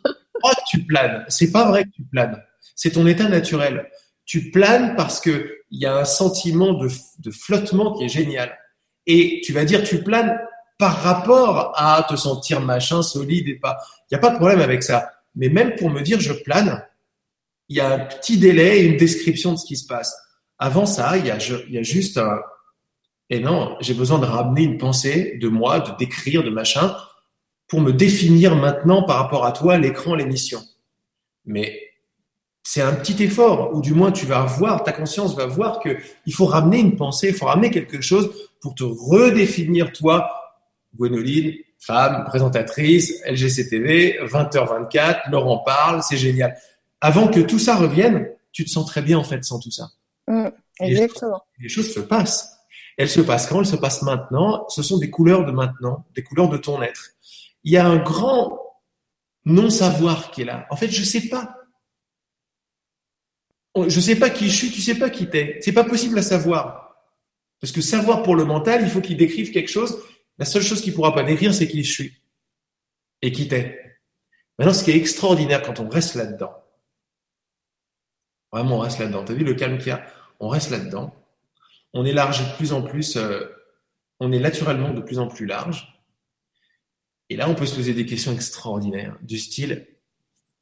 [0.44, 1.24] Oh, tu planes.
[1.30, 2.42] C'est pas vrai que tu planes.
[2.76, 3.88] C'est ton état naturel.
[4.26, 8.58] Tu planes parce que il y a un sentiment de, de flottement qui est génial.
[9.06, 10.40] Et tu vas dire tu planes
[10.80, 13.78] par rapport à te sentir machin, solide et pas.
[14.10, 15.15] Il n'y a pas de problème avec ça.
[15.36, 16.84] Mais même pour me dire je plane,
[17.70, 20.16] il y a un petit délai et une description de ce qui se passe.
[20.58, 22.40] Avant ça, il y a, juste un,
[23.30, 26.96] et non, j'ai besoin de ramener une pensée de moi, de décrire, de machin,
[27.68, 30.62] pour me définir maintenant par rapport à toi, l'écran, l'émission.
[31.46, 31.82] Mais
[32.64, 35.98] c'est un petit effort, ou du moins tu vas voir, ta conscience va voir que
[36.26, 40.32] il faut ramener une pensée, il faut ramener quelque chose pour te redéfinir toi,
[40.96, 41.54] Gwenoline,
[41.86, 46.58] femme, présentatrice, LGCTV, 20h24, Laurent parle, c'est génial.
[47.00, 49.90] Avant que tout ça revienne, tu te sens très bien en fait sans tout ça.
[50.28, 50.48] Mmh,
[50.80, 51.44] exactement.
[51.60, 52.58] Les choses, se passent.
[52.98, 54.66] Elles se passent quand elles se passent maintenant.
[54.70, 57.10] Ce sont des couleurs de maintenant, des couleurs de ton être.
[57.64, 58.60] Il y a un grand
[59.44, 60.66] non-savoir qui est là.
[60.72, 61.56] En fait, je sais pas.
[63.88, 65.60] Je sais pas qui je suis, tu sais pas qui t'es.
[65.62, 66.96] C'est pas possible à savoir.
[67.60, 70.02] Parce que savoir pour le mental, il faut qu'il décrive quelque chose
[70.38, 72.14] la seule chose qu'il ne pourra pas décrire, c'est qui je suis
[73.22, 74.00] et qui t'es.
[74.58, 76.54] Maintenant, ce qui est extraordinaire quand on reste là-dedans,
[78.52, 80.06] vraiment on reste là-dedans, tu as vu le calme qu'il y a?
[80.40, 81.16] On reste là-dedans,
[81.94, 83.46] on élargit de plus en plus, euh,
[84.20, 85.92] on est naturellement de plus en plus large.
[87.30, 89.88] Et là, on peut se poser des questions extraordinaires, du style,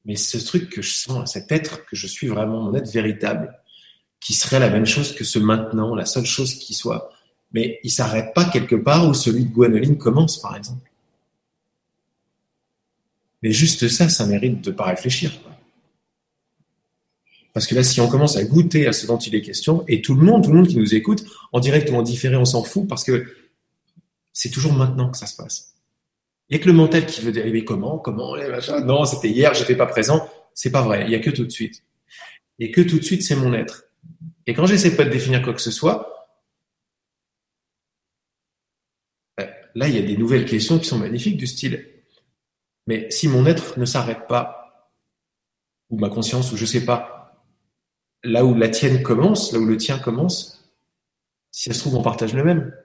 [0.05, 3.59] mais ce truc que je sens, cet être que je suis vraiment, mon être véritable,
[4.19, 7.09] qui serait la même chose que ce maintenant, la seule chose qui soit,
[7.53, 10.89] mais il s'arrête pas quelque part où celui de Gwenoline commence, par exemple.
[13.41, 15.31] Mais juste ça, ça mérite de pas réfléchir.
[17.53, 20.01] Parce que là, si on commence à goûter à ce dont il est question, et
[20.01, 22.45] tout le monde, tout le monde qui nous écoute, en direct ou en différé, on
[22.45, 23.27] s'en fout, parce que
[24.31, 25.75] c'est toujours maintenant que ça se passe.
[26.49, 28.83] Il y a que le mental qui veut dériver comment, comment, les machins?
[28.85, 30.27] Non, c'était hier, j'étais pas présent.
[30.55, 31.03] C'est pas vrai.
[31.05, 31.83] Il y a que tout de suite.
[32.59, 33.85] Et que tout de suite, c'est mon être.
[34.47, 36.12] Et quand j'essaie pas de définir quoi que ce soit,
[39.75, 41.89] là, il y a des nouvelles questions qui sont magnifiques du style.
[42.87, 44.91] Mais si mon être ne s'arrête pas,
[45.89, 47.43] ou ma conscience, ou je sais pas,
[48.23, 50.73] là où la tienne commence, là où le tien commence,
[51.51, 52.75] si ça se trouve, on partage le même.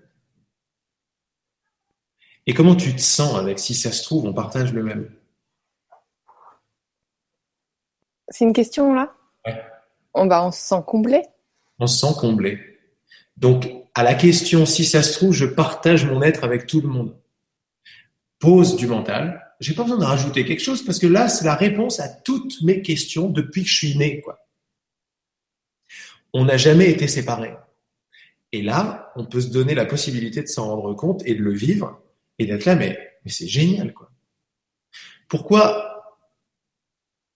[2.46, 5.14] Et comment tu te sens avec si ça se trouve, on partage le même?
[8.28, 9.14] C'est une question là?
[9.46, 9.62] Ouais.
[10.14, 11.22] On, bah, on se sent comblé.
[11.78, 12.78] On se sent comblé.
[13.36, 16.86] Donc, à la question si ça se trouve, je partage mon être avec tout le
[16.86, 17.16] monde.
[18.38, 19.44] Pose du mental.
[19.58, 22.62] J'ai pas besoin de rajouter quelque chose parce que là, c'est la réponse à toutes
[22.62, 24.22] mes questions depuis que je suis né.
[26.32, 27.56] On n'a jamais été séparés.
[28.52, 31.52] Et là, on peut se donner la possibilité de s'en rendre compte et de le
[31.52, 32.00] vivre
[32.38, 34.12] et d'être là, mais, mais c'est génial, quoi.
[35.26, 36.22] Pourquoi,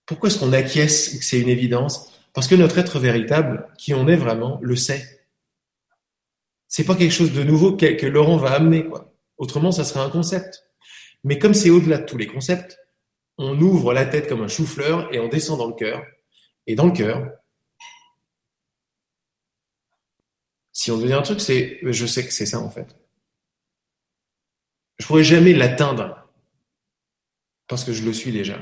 [0.07, 2.12] pourquoi est-ce qu'on acquiesce que c'est une évidence?
[2.35, 5.22] Parce que notre être véritable, qui on est vraiment, le sait.
[6.73, 8.89] C'est pas quelque chose de nouveau que, Laurent va amener.
[9.37, 10.65] Autrement, ça serait un concept.
[11.23, 12.79] Mais comme c'est au-delà de tous les concepts,
[13.37, 16.03] on ouvre la tête comme un chou-fleur et on descend dans le cœur.
[16.67, 17.31] Et dans le cœur,
[20.73, 22.97] si on devient un truc, c'est, je sais que c'est ça en fait.
[24.99, 26.27] Je pourrais jamais l'atteindre
[27.69, 28.59] parce que je le suis déjà.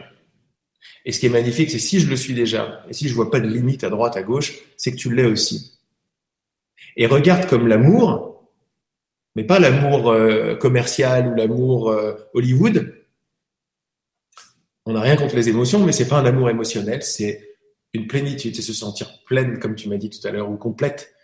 [1.04, 3.30] Et ce qui est magnifique, c'est si je le suis déjà, et si je vois
[3.30, 5.79] pas de limite à droite, à gauche, c'est que tu l'es aussi.
[6.96, 8.50] Et regarde comme l'amour,
[9.36, 12.94] mais pas l'amour euh, commercial ou l'amour euh, Hollywood.
[14.86, 17.48] On n'a rien contre les émotions, mais c'est pas un amour émotionnel, c'est
[17.92, 21.14] une plénitude, c'est se sentir pleine, comme tu m'as dit tout à l'heure, ou complète.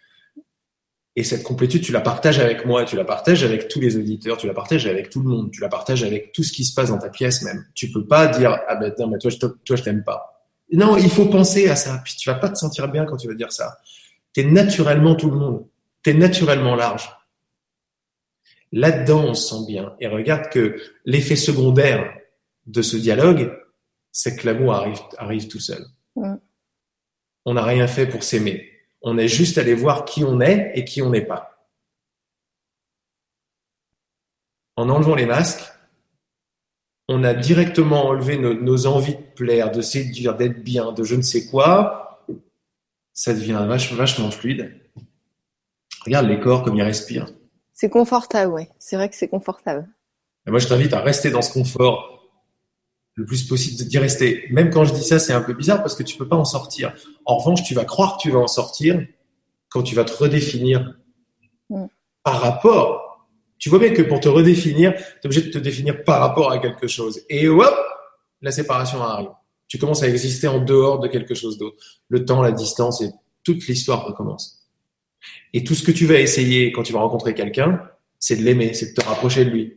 [1.19, 4.37] Et cette complétude, tu la partages avec moi, tu la partages avec tous les auditeurs,
[4.37, 6.75] tu la partages avec tout le monde, tu la partages avec tout ce qui se
[6.75, 7.65] passe dans ta pièce même.
[7.75, 10.37] Tu peux pas dire ah ben non mais toi je t'aime pas.
[10.73, 12.03] Non, il faut penser à ça.
[12.05, 13.79] Puis tu vas pas te sentir bien quand tu vas dire ça.
[14.37, 15.67] Tu es naturellement tout le monde.
[16.03, 17.11] Tu es naturellement large.
[18.71, 19.97] Là-dedans, on se sent bien.
[19.99, 22.15] Et regarde que l'effet secondaire
[22.67, 23.59] de ce dialogue,
[24.13, 25.87] c'est que l'amour arrive, arrive tout seul.
[26.17, 26.35] Ouais.
[27.47, 28.71] On n'a rien fait pour s'aimer.
[29.01, 31.71] On est juste allé voir qui on est et qui on n'est pas.
[34.77, 35.65] En enlevant les masques,
[37.09, 41.15] on a directement enlevé nos, nos envies de plaire, de séduire, d'être bien, de je
[41.15, 42.06] ne sais quoi.
[43.17, 44.79] Ça devient vach, vachement fluide.
[46.05, 47.27] Regarde les corps comme ils respirent.
[47.73, 48.67] C'est confortable, oui.
[48.79, 49.89] C'est vrai que c'est confortable.
[50.47, 52.29] Et moi, je t'invite à rester dans ce confort
[53.15, 54.45] le plus possible d'y rester.
[54.51, 56.45] Même quand je dis ça, c'est un peu bizarre parce que tu peux pas en
[56.45, 56.95] sortir.
[57.25, 59.03] En revanche, tu vas croire que tu vas en sortir
[59.71, 60.95] quand tu vas te redéfinir
[61.69, 61.87] Mm.
[62.23, 63.27] par rapport.
[63.59, 66.53] Tu vois bien que pour te redéfinir, tu es obligé de te définir par rapport
[66.53, 67.23] à quelque chose.
[67.31, 67.75] Et hop,
[68.43, 69.31] la séparation arrive.
[69.69, 71.77] Tu commences à exister en dehors de quelque chose d'autre.
[72.09, 73.11] Le temps, la distance et
[73.43, 74.69] toute l'histoire recommence.
[75.53, 77.83] Et tout ce que tu vas essayer quand tu vas rencontrer quelqu'un,
[78.19, 79.77] c'est de l'aimer, c'est de te rapprocher de lui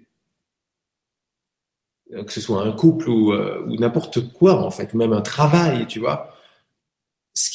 [2.26, 5.86] que ce soit un couple ou, euh, ou n'importe quoi en fait, même un travail,
[5.88, 6.36] tu vois.
[7.34, 7.52] Ce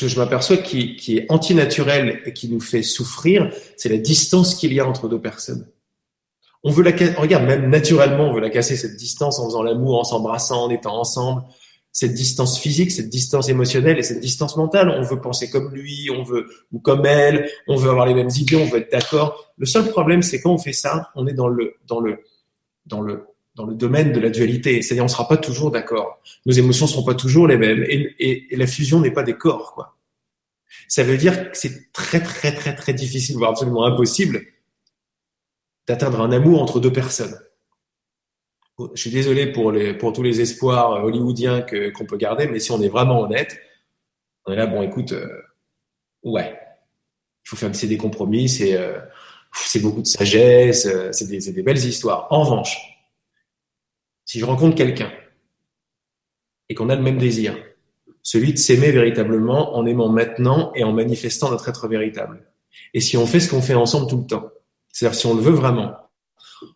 [0.00, 4.72] que je m'aperçois qui est antinaturel et qui nous fait souffrir, c'est la distance qu'il
[4.72, 5.66] y a entre deux personnes.
[6.64, 10.00] On veut la regarde, même naturellement, on veut la casser cette distance en faisant l'amour,
[10.00, 11.42] en s'embrassant, en étant ensemble.
[11.92, 14.88] Cette distance physique, cette distance émotionnelle et cette distance mentale.
[14.88, 18.30] On veut penser comme lui, on veut, ou comme elle, on veut avoir les mêmes
[18.34, 19.52] idées, on veut être d'accord.
[19.58, 22.24] Le seul problème, c'est quand on fait ça, on est dans le, dans le,
[22.86, 24.82] dans le, dans le domaine de la dualité.
[24.82, 26.20] C'est-à-dire, on sera pas toujours d'accord.
[26.46, 27.84] Nos émotions seront pas toujours les mêmes.
[27.84, 29.96] Et, et, et la fusion n'est pas des corps, quoi.
[30.88, 34.42] Ça veut dire que c'est très, très, très, très difficile, voire absolument impossible,
[35.86, 37.38] d'atteindre un amour entre deux personnes.
[38.94, 42.58] Je suis désolé pour, les, pour tous les espoirs hollywoodiens que, qu'on peut garder, mais
[42.58, 43.56] si on est vraiment honnête,
[44.46, 45.42] on est là, bon, écoute, euh,
[46.24, 46.58] ouais,
[47.44, 48.98] il faut faire c'est des compromis, c'est euh,
[49.54, 52.26] c'est beaucoup de sagesse, euh, c'est des, des, belles histoires.
[52.30, 52.76] En revanche,
[54.24, 55.12] si je rencontre quelqu'un
[56.68, 57.56] et qu'on a le même désir,
[58.22, 62.42] celui de s'aimer véritablement en aimant maintenant et en manifestant notre être véritable.
[62.94, 64.50] Et si on fait ce qu'on fait ensemble tout le temps,
[64.94, 65.92] c'est-à-dire si on le veut vraiment,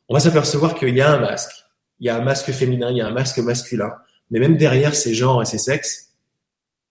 [0.08, 1.52] on va s'apercevoir qu'il y a un masque.
[2.00, 3.92] Il y a un masque féminin, il y a un masque masculin.
[4.30, 6.16] Mais même derrière ces genres et ces sexes,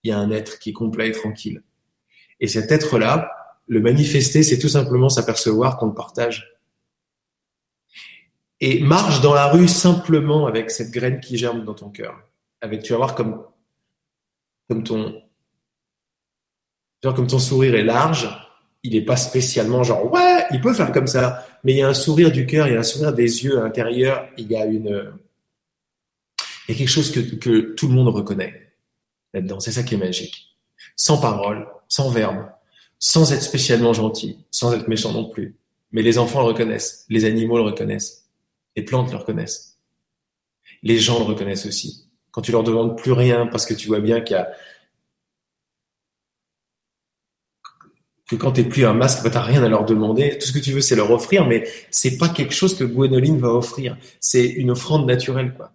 [0.04, 1.64] il y a un être qui est complet et tranquille.
[2.40, 3.30] Et cet être-là,
[3.68, 6.58] le manifester, c'est tout simplement s'apercevoir qu'on le partage.
[8.62, 12.22] Et marche dans la rue simplement avec cette graine qui germe dans ton cœur.
[12.62, 13.44] Avec, tu vas voir comme,
[14.70, 15.22] comme ton,
[17.04, 18.30] comme ton sourire est large,
[18.84, 21.88] il n'est pas spécialement genre ouais, il peut faire comme ça, mais il y a
[21.88, 24.56] un sourire du cœur, il y a un sourire des yeux à l'intérieur, il y
[24.56, 25.14] a une,
[26.68, 28.74] il y a quelque chose que, que tout le monde reconnaît
[29.34, 29.60] là-dedans.
[29.60, 30.56] C'est ça qui est magique.
[30.96, 32.46] Sans parole, sans verbe,
[33.00, 35.56] sans être spécialement gentil, sans être méchant non plus.
[35.92, 38.30] Mais les enfants le reconnaissent, les animaux le reconnaissent,
[38.76, 39.78] les plantes le reconnaissent,
[40.84, 42.06] les gens le reconnaissent aussi.
[42.32, 44.52] Quand tu leur demandes plus rien parce que tu vois bien qu'il y a
[48.28, 50.38] que quand t'es plus un masque, bah, t'as rien à leur demander.
[50.38, 53.40] Tout ce que tu veux, c'est leur offrir, mais c'est pas quelque chose que Gwenoline
[53.40, 53.98] va offrir.
[54.20, 55.72] C'est une offrande naturelle, quoi.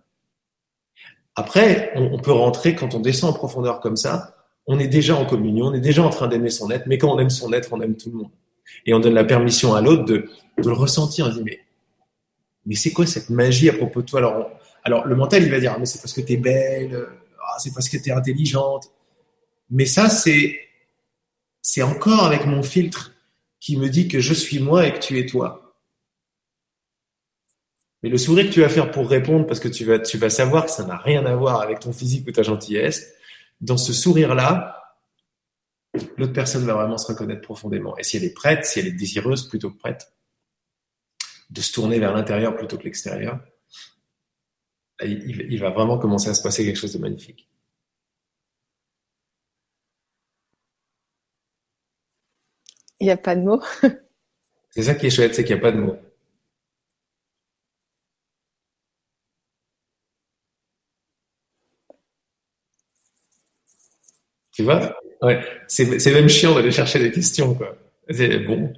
[1.34, 4.36] Après, on, peut rentrer quand on descend en profondeur comme ça.
[4.66, 7.10] On est déjà en communion, on est déjà en train d'aimer son être, mais quand
[7.10, 8.30] on aime son être, on aime tout le monde.
[8.84, 11.26] Et on donne la permission à l'autre de, le ressentir.
[11.26, 11.60] On dit, mais,
[12.66, 14.18] mais c'est quoi cette magie à propos de toi?
[14.20, 14.50] Alors,
[14.84, 17.02] alors, le mental, il va dire, ah, mais c'est parce que t'es belle,
[17.40, 18.90] ah, c'est parce que t'es intelligente.
[19.70, 20.54] Mais ça, c'est,
[21.62, 23.12] c'est encore avec mon filtre
[23.60, 25.76] qui me dit que je suis moi et que tu es toi.
[28.02, 30.28] Mais le sourire que tu vas faire pour répondre, parce que tu vas, tu vas
[30.28, 33.14] savoir que ça n'a rien à voir avec ton physique ou ta gentillesse,
[33.60, 34.96] dans ce sourire-là,
[36.16, 37.96] l'autre personne va vraiment se reconnaître profondément.
[37.98, 40.12] Et si elle est prête, si elle est désireuse plutôt que prête,
[41.50, 43.38] de se tourner vers l'intérieur plutôt que l'extérieur,
[45.04, 47.48] il va vraiment commencer à se passer quelque chose de magnifique.
[53.02, 53.60] Il n'y a pas de mots.
[54.70, 55.96] c'est ça qui est chouette, c'est qu'il n'y a pas de mots.
[64.52, 64.94] Tu vois?
[65.20, 65.40] Ouais.
[65.66, 67.76] C'est même chiant d'aller chercher des questions, quoi.
[68.08, 68.72] C'est bon.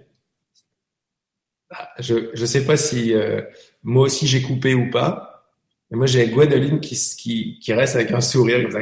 [1.69, 3.43] Ah, je ne sais pas si euh,
[3.83, 5.51] moi aussi j'ai coupé ou pas.
[5.91, 8.81] Mais moi j'ai Gwenoline qui, qui, qui reste avec un sourire comme ça.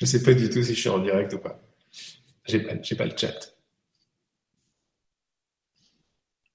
[0.00, 1.60] Je sais pas du tout si je suis en direct ou pas.
[2.46, 3.54] J'ai pas, pas le chat.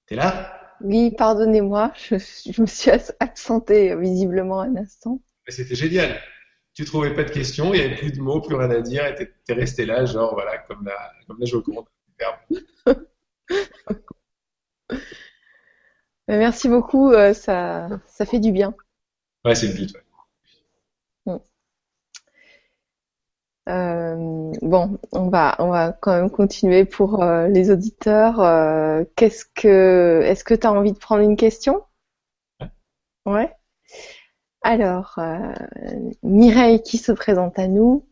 [0.07, 0.75] T'es là?
[0.81, 2.15] Oui, pardonnez-moi, je,
[2.61, 5.21] me suis absenté visiblement un instant.
[5.47, 6.19] C'était génial.
[6.73, 9.05] Tu trouvais pas de questions, il y avait plus de mots, plus rien à dire,
[9.05, 11.85] et t'es resté là, genre voilà, comme la, comme la Joconde.
[16.27, 18.75] Merci beaucoup, euh, ça, ça fait du bien.
[19.45, 19.95] Ouais, c'est le but.
[23.67, 28.39] Euh, bon, on va, on va quand même continuer pour euh, les auditeurs.
[28.39, 31.83] Euh, qu'est-ce que, est-ce que tu as envie de prendre une question?
[33.25, 33.51] Ouais.
[34.61, 35.19] Alors,
[36.23, 38.07] Mireille qui se présente à nous.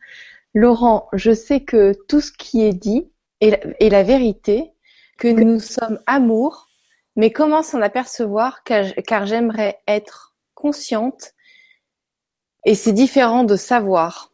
[0.54, 3.12] Laurent, je sais que tout ce qui est dit
[3.42, 4.72] est la, vérité,
[5.18, 6.68] que nous sommes amour,
[7.16, 11.34] mais comment s'en apercevoir car j'aimerais être consciente
[12.66, 14.33] et c'est différent de savoir?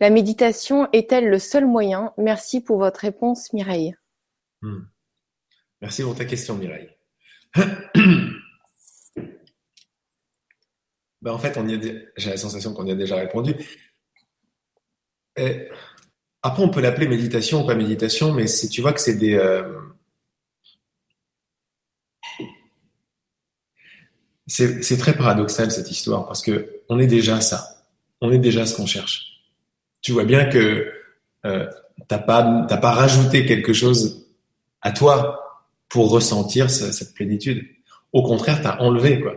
[0.00, 2.12] La méditation est-elle le seul moyen?
[2.18, 3.94] Merci pour votre réponse, Mireille.
[4.62, 4.84] Hmm.
[5.80, 6.90] Merci pour ta question, Mireille.
[11.22, 11.58] Ben, en fait,
[12.16, 13.56] j'ai la sensation qu'on y a déjà répondu.
[16.42, 19.34] après, on peut l'appeler méditation ou pas méditation, mais tu vois que c'est des.
[19.34, 19.64] Euh,
[24.46, 27.84] c'est très paradoxal cette histoire parce que on est déjà ça.
[28.20, 29.35] On est déjà ce qu'on cherche
[30.06, 30.92] tu vois bien que
[31.46, 31.66] euh,
[32.06, 34.28] t'as pas t'as pas rajouté quelque chose
[34.80, 37.66] à toi pour ressentir cette plénitude.
[38.12, 39.32] Au contraire, tu as enlevé quoi.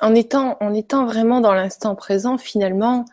[0.00, 3.04] En étant en étant vraiment dans l'instant présent, finalement,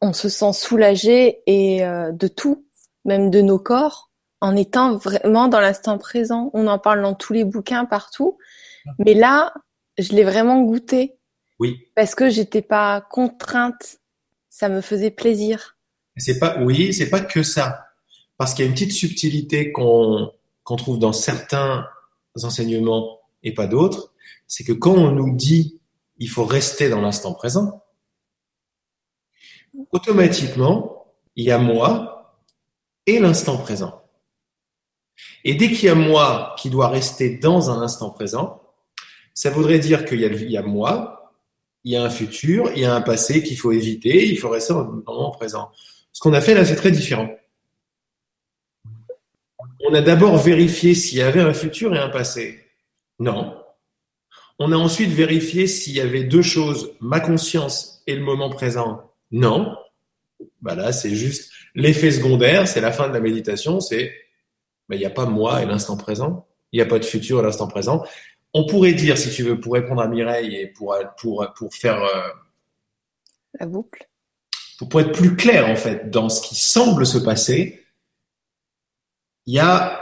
[0.00, 2.64] on se sent soulagé et euh, de tout,
[3.04, 6.52] même de nos corps, en étant vraiment dans l'instant présent.
[6.54, 8.38] On en parle dans tous les bouquins partout,
[9.00, 9.52] mais là,
[9.98, 11.16] je l'ai vraiment goûté.
[11.58, 11.88] Oui.
[11.96, 13.98] Parce que j'étais pas contrainte,
[14.50, 15.76] ça me faisait plaisir.
[16.20, 17.86] C'est pas, oui, c'est pas que ça.
[18.36, 20.32] Parce qu'il y a une petite subtilité qu'on
[20.64, 21.86] trouve dans certains
[22.42, 24.12] enseignements et pas d'autres.
[24.46, 25.80] C'est que quand on nous dit
[26.18, 27.82] il faut rester dans l'instant présent,
[29.92, 31.06] automatiquement,
[31.36, 32.36] il y a moi
[33.06, 34.02] et l'instant présent.
[35.44, 38.62] Et dès qu'il y a moi qui doit rester dans un instant présent,
[39.34, 41.32] ça voudrait dire qu'il y, y, a moi,
[41.84, 44.50] il y a un futur, il y a un passé qu'il faut éviter, il faut
[44.50, 45.70] rester dans le moment présent.
[46.12, 47.30] Ce qu'on a fait là, c'est très différent.
[49.88, 52.60] On a d'abord vérifié s'il y avait un futur et un passé.
[53.18, 53.56] Non.
[54.58, 59.10] On a ensuite vérifié s'il y avait deux choses, ma conscience et le moment présent.
[59.30, 59.74] Non.
[60.60, 64.12] Bah là, c'est juste l'effet secondaire, c'est la fin de la méditation, c'est
[64.88, 67.38] bah, il n'y a pas moi et l'instant présent, il n'y a pas de futur
[67.38, 68.04] à l'instant présent.
[68.52, 70.94] On pourrait dire, si tu veux, pour répondre à Mireille et pour
[71.72, 72.28] faire euh,
[73.58, 74.09] la boucle
[74.88, 77.84] pour être plus clair en fait dans ce qui semble se passer,
[79.46, 80.00] il y a,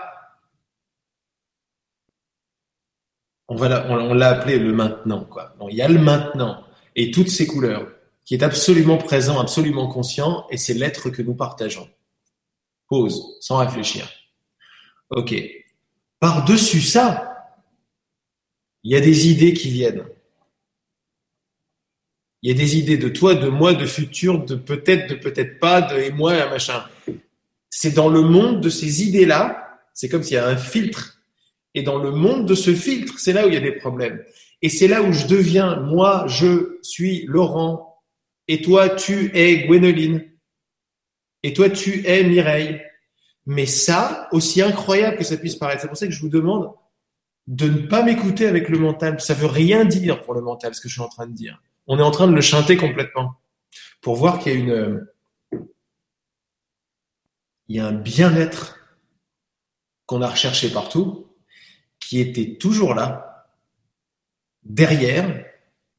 [3.49, 5.57] on, l'a appelé le maintenant quoi.
[5.71, 6.65] il y a le maintenant
[6.95, 7.89] et toutes ces couleurs
[8.29, 11.89] qui est absolument présent, absolument conscient, et c'est l'être que nous partageons.
[12.87, 14.07] Pause, sans réfléchir.
[15.09, 15.35] Ok.
[16.21, 17.57] Par-dessus ça,
[18.83, 20.05] il y a des idées qui viennent.
[22.43, 25.59] Il y a des idées de toi, de moi, de futur, de peut-être, de peut-être
[25.59, 26.85] pas, de et moi, un machin.
[27.71, 31.21] C'est dans le monde de ces idées-là, c'est comme s'il y a un filtre.
[31.75, 34.23] Et dans le monde de ce filtre, c'est là où il y a des problèmes.
[34.63, 38.03] Et c'est là où je deviens, moi, je suis Laurent,
[38.47, 40.25] et toi, tu es Gwénoline,
[41.43, 42.81] et toi, tu es Mireille.
[43.47, 46.71] Mais ça, aussi incroyable que ça puisse paraître, c'est pour ça que je vous demande
[47.47, 49.21] de ne pas m'écouter avec le mental.
[49.21, 51.63] Ça veut rien dire pour le mental, ce que je suis en train de dire.
[51.89, 53.35] On est en train de le chanter complètement.
[54.01, 55.07] Pour voir qu'il y a une,
[57.69, 58.79] il y a un bien-être
[60.07, 61.27] qu'on a recherché partout,
[62.01, 63.47] qui était toujours là,
[64.63, 65.45] derrière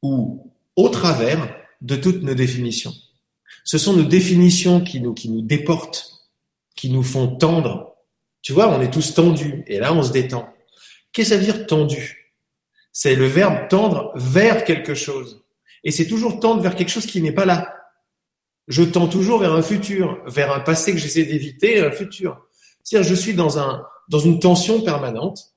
[0.02, 2.94] ou au travers de toutes nos définitions.
[3.64, 6.30] Ce sont nos définitions qui nous, qui nous déportent,
[6.76, 7.96] qui nous font tendre.
[8.42, 10.54] Tu vois, on est tous tendus et là on se détend.
[11.12, 12.34] Qu'est-ce que dire tendu?
[12.92, 15.39] C'est le verbe tendre vers quelque chose.
[15.84, 17.76] Et c'est toujours tendre vers quelque chose qui n'est pas là.
[18.68, 22.46] Je tends toujours vers un futur, vers un passé que j'essaie d'éviter, un futur.
[22.84, 25.54] C'est-à-dire, je suis dans un, dans une tension permanente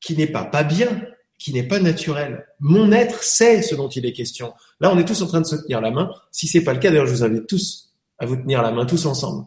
[0.00, 1.02] qui n'est pas pas bien,
[1.38, 2.46] qui n'est pas naturelle.
[2.58, 4.52] Mon être sait ce dont il est question.
[4.80, 6.10] Là, on est tous en train de se tenir la main.
[6.30, 8.84] Si c'est pas le cas, d'ailleurs, je vous invite tous à vous tenir la main,
[8.84, 9.46] tous ensemble.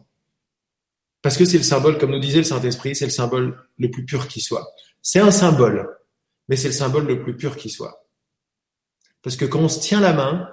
[1.22, 4.04] Parce que c'est le symbole, comme nous disait le Saint-Esprit, c'est le symbole le plus
[4.04, 4.66] pur qui soit.
[5.00, 5.88] C'est un symbole,
[6.48, 8.03] mais c'est le symbole le plus pur qui soit.
[9.24, 10.50] Parce que quand on se tient la main,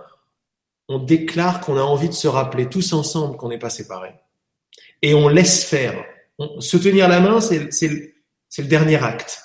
[0.88, 4.15] on déclare qu'on a envie de se rappeler tous ensemble qu'on n'est pas séparés.
[5.01, 6.05] Et on laisse faire.
[6.59, 9.43] se tenir la main, c'est le dernier acte.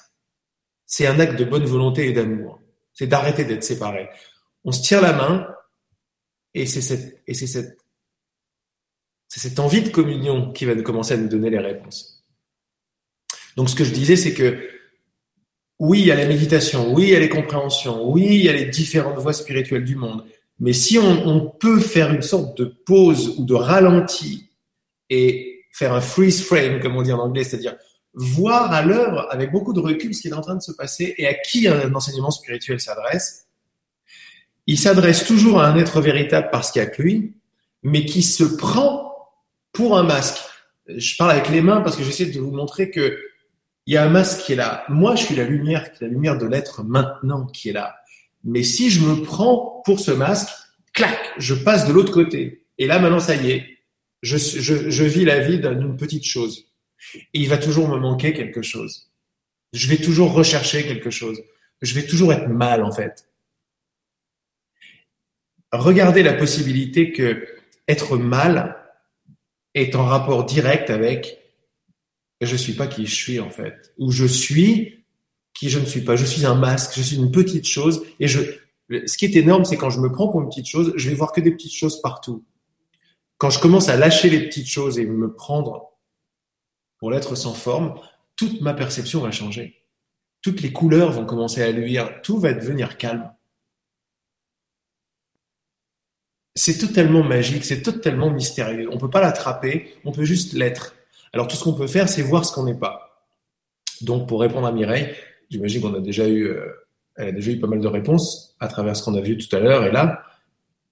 [0.86, 2.60] C'est un acte de bonne volonté et d'amour.
[2.92, 4.08] C'est d'arrêter d'être séparés.
[4.64, 5.48] On se tient la main
[6.54, 7.78] et c'est cette, et c'est cette,
[9.26, 12.24] c'est cette envie de communion qui va commencer à nous donner les réponses.
[13.56, 14.75] Donc ce que je disais, c'est que
[15.78, 18.48] oui, il y a la méditation, oui, il y a les compréhensions, oui, il y
[18.48, 20.24] a les différentes voies spirituelles du monde.
[20.58, 24.50] Mais si on, peut faire une sorte de pause ou de ralenti
[25.10, 27.76] et faire un freeze frame, comme on dit en anglais, c'est-à-dire
[28.14, 31.14] voir à l'œuvre avec beaucoup de recul ce qui est en train de se passer
[31.18, 33.46] et à qui un enseignement spirituel s'adresse,
[34.66, 37.34] il s'adresse toujours à un être véritable parce qu'il y a que lui,
[37.82, 39.14] mais qui se prend
[39.72, 40.38] pour un masque.
[40.88, 43.18] Je parle avec les mains parce que j'essaie de vous montrer que
[43.86, 44.84] il y a un masque qui est là.
[44.88, 47.96] Moi, je suis la lumière, la lumière de l'être maintenant qui est là.
[48.44, 50.50] Mais si je me prends pour ce masque,
[50.92, 52.64] clac, je passe de l'autre côté.
[52.78, 53.78] Et là, maintenant, ça y est,
[54.22, 56.68] je, je, je vis la vie d'une petite chose.
[57.14, 59.10] Et il va toujours me manquer quelque chose.
[59.72, 61.40] Je vais toujours rechercher quelque chose.
[61.80, 63.28] Je vais toujours être mal, en fait.
[65.72, 67.46] Regardez la possibilité que
[67.86, 68.76] être mal
[69.74, 71.45] est en rapport direct avec
[72.40, 75.04] je suis pas qui je suis en fait, ou je suis
[75.54, 76.16] qui je ne suis pas.
[76.16, 78.04] Je suis un masque, je suis une petite chose.
[78.20, 81.08] Et ce qui est énorme, c'est quand je me prends pour une petite chose, je
[81.08, 82.44] vais voir que des petites choses partout.
[83.38, 85.92] Quand je commence à lâcher les petites choses et me prendre
[86.98, 87.98] pour l'être sans forme,
[88.36, 89.82] toute ma perception va changer.
[90.42, 93.32] Toutes les couleurs vont commencer à luire, tout va devenir calme.
[96.54, 98.88] C'est totalement magique, c'est totalement mystérieux.
[98.90, 100.95] On peut pas l'attraper, on peut juste l'être.
[101.36, 103.26] Alors tout ce qu'on peut faire, c'est voir ce qu'on n'est pas.
[104.00, 105.14] Donc pour répondre à Mireille,
[105.50, 106.66] j'imagine qu'on a déjà eu, euh,
[107.14, 109.54] elle a déjà eu pas mal de réponses à travers ce qu'on a vu tout
[109.54, 110.22] à l'heure et là,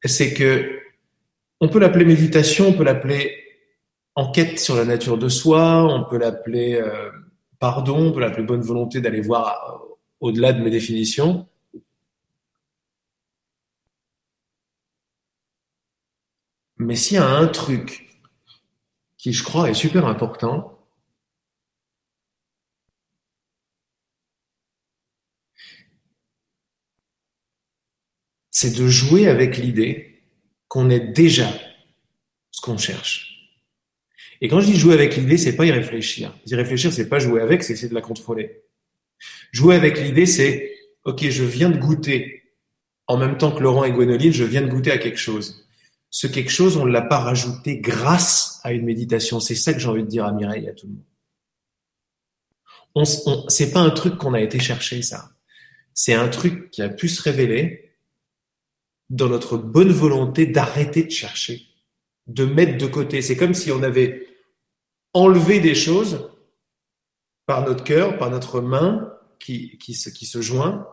[0.05, 0.81] c'est que
[1.61, 3.35] on peut l'appeler méditation, on peut l'appeler
[4.17, 7.09] enquête sur la nature de soi, on peut l'appeler euh,
[7.59, 9.81] pardon, on peut l'appeler bonne volonté d'aller voir
[10.21, 11.49] au-delà de mes définitions.
[16.77, 18.04] Mais s'il y a un truc
[19.25, 20.79] qui, je crois, est super important,
[28.51, 30.21] c'est de jouer avec l'idée
[30.69, 31.49] qu'on est déjà
[32.51, 33.57] ce qu'on cherche.
[34.43, 36.39] Et quand je dis jouer avec l'idée, c'est pas y réfléchir.
[36.45, 38.65] Y réfléchir, c'est pas jouer avec, c'est essayer de la contrôler.
[39.53, 40.71] Jouer avec l'idée, c'est
[41.05, 42.43] ok, je viens de goûter
[43.07, 45.64] en même temps que Laurent et Gwénoline, je viens de goûter à quelque chose.
[46.15, 49.41] Ce quelque chose, on ne l'a pas rajouté grâce à une méditation.
[49.41, 51.03] C'est ça que j'ai envie de dire à Mireille à tout le monde.
[52.95, 55.33] On, c'est pas un truc qu'on a été chercher, ça.
[55.93, 57.97] C'est un truc qui a pu se révéler
[59.11, 61.67] dans notre bonne volonté d'arrêter de chercher,
[62.29, 63.21] de mettre de côté.
[63.21, 64.29] C'est comme si on avait
[65.15, 66.31] enlevé des choses
[67.45, 70.87] par notre cœur, par notre main qui, qui, se, qui se joint,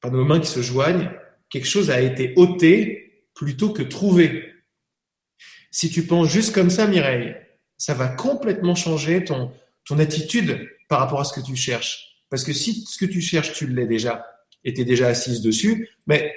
[0.00, 1.10] par nos mains qui se joignent.
[1.50, 4.52] Quelque chose a été ôté plutôt que trouvé.
[5.70, 7.34] Si tu penses juste comme ça, Mireille,
[7.78, 9.52] ça va complètement changer ton,
[9.84, 12.18] ton attitude par rapport à ce que tu cherches.
[12.30, 14.26] Parce que si ce que tu cherches, tu l'es déjà,
[14.64, 16.32] et tu es déjà assise dessus, mais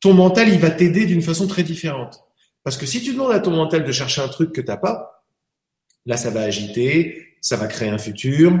[0.00, 2.24] ton mental, il va t'aider d'une façon très différente.
[2.64, 5.24] Parce que si tu demandes à ton mental de chercher un truc que t'as pas,
[6.06, 8.52] là, ça va agiter, ça va créer un futur,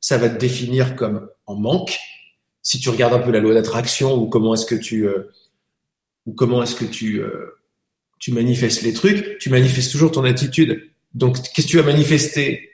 [0.00, 1.96] ça va te définir comme en manque.
[2.62, 5.32] Si tu regardes un peu la loi d'attraction ou comment est-ce que tu euh,
[6.26, 7.60] ou comment est-ce que tu euh,
[8.18, 10.90] tu manifestes les trucs, tu manifestes toujours ton attitude.
[11.12, 12.70] Donc, qu'est-ce que tu vas manifester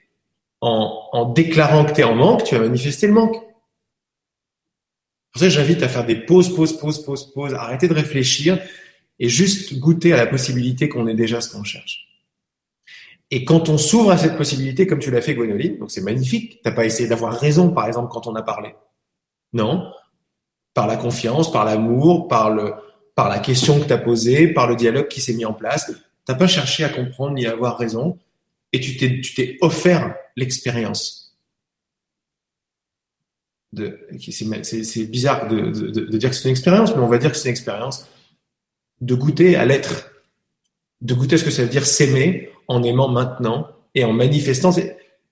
[0.60, 2.44] en, en déclarant que tu es en manque?
[2.44, 3.36] Tu vas manifester le manque.
[5.32, 8.60] Pour ça, j'invite à faire des pauses, pauses, pauses, pauses, pauses, arrêter de réfléchir
[9.18, 12.06] et juste goûter à la possibilité qu'on ait déjà ce qu'on cherche.
[13.32, 16.60] Et quand on s'ouvre à cette possibilité, comme tu l'as fait, Gwenoline, donc c'est magnifique.
[16.62, 18.74] T'as pas essayé d'avoir raison, par exemple, quand on a parlé.
[19.52, 19.92] Non.
[20.74, 22.74] Par la confiance, par l'amour, par le,
[23.20, 25.92] par la question que tu as posée, par le dialogue qui s'est mis en place.
[26.24, 28.18] T'as pas cherché à comprendre ni à avoir raison.
[28.72, 31.36] Et tu t'es, offert l'expérience.
[33.76, 37.50] C'est, c'est bizarre de, dire que c'est une expérience, mais on va dire que c'est
[37.50, 38.06] une expérience
[39.02, 40.10] de goûter à l'être,
[41.02, 44.72] de goûter à ce que ça veut dire s'aimer en aimant maintenant et en manifestant.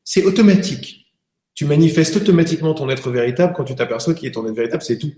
[0.05, 1.07] C'est automatique.
[1.55, 4.99] Tu manifestes automatiquement ton être véritable quand tu t'aperçois qu'il est ton être véritable, c'est
[4.99, 5.15] tout.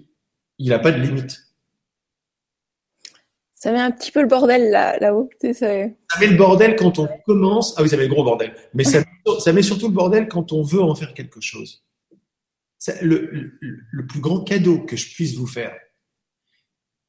[0.61, 1.50] Il n'a pas de limite.
[3.61, 5.29] Ça met un petit peu le bordel là, là-haut.
[5.53, 7.75] Ça met le bordel quand on commence.
[7.77, 8.55] Ah oui, ça met le gros bordel.
[8.73, 9.05] Mais ça,
[9.39, 11.85] ça met surtout le bordel quand on veut en faire quelque chose.
[13.03, 15.77] le, le plus grand cadeau que je puisse vous faire,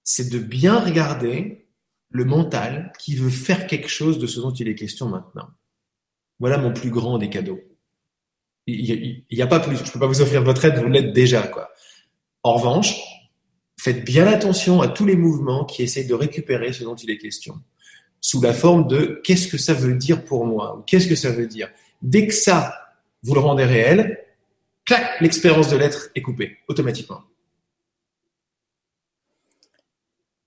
[0.04, 1.70] c'est de bien regarder
[2.10, 5.47] le mental qui veut faire quelque chose de ce dont il est question maintenant.
[6.41, 7.62] Voilà mon plus grand des cadeaux.
[8.68, 9.78] Il n'y a, pas plus.
[9.78, 11.47] Je ne peux pas vous offrir votre aide, vous l'êtes déjà.
[11.47, 11.70] Quoi.
[12.43, 12.99] En revanche,
[13.82, 17.18] faites bien attention à tous les mouvements qui essayent de récupérer ce dont il est
[17.18, 17.56] question,
[18.20, 20.78] sous la forme de qu'est-ce que ça veut dire pour moi?
[20.78, 21.68] ou qu'est-ce que ça veut dire?
[22.04, 22.76] Dès que ça,
[23.24, 24.24] vous le rendez réel,
[24.86, 27.22] clac, l'expérience de l'être est coupée automatiquement.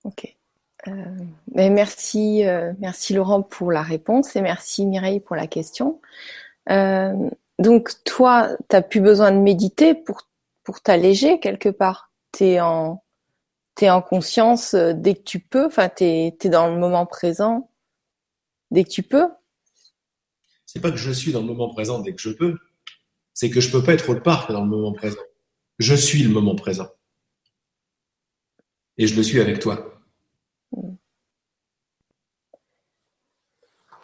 [0.05, 0.33] Ok.
[0.87, 0.91] Euh,
[1.53, 5.99] mais merci, euh, merci Laurent pour la réponse et merci Mireille pour la question.
[6.69, 7.11] Euh,
[7.59, 10.29] donc toi, tu n'as plus besoin de méditer pour,
[10.63, 12.11] pour t'alléger quelque part?
[12.31, 13.01] Tu es en,
[13.83, 17.69] es en conscience dès que tu peux, enfin tu es, dans le moment présent
[18.71, 19.27] dès que tu peux.
[20.65, 22.57] C'est pas que je suis dans le moment présent dès que je peux,
[23.33, 25.21] c'est que je peux pas être autre part que dans le moment présent.
[25.77, 26.89] Je suis le moment présent.
[28.97, 30.01] Et je le suis avec toi.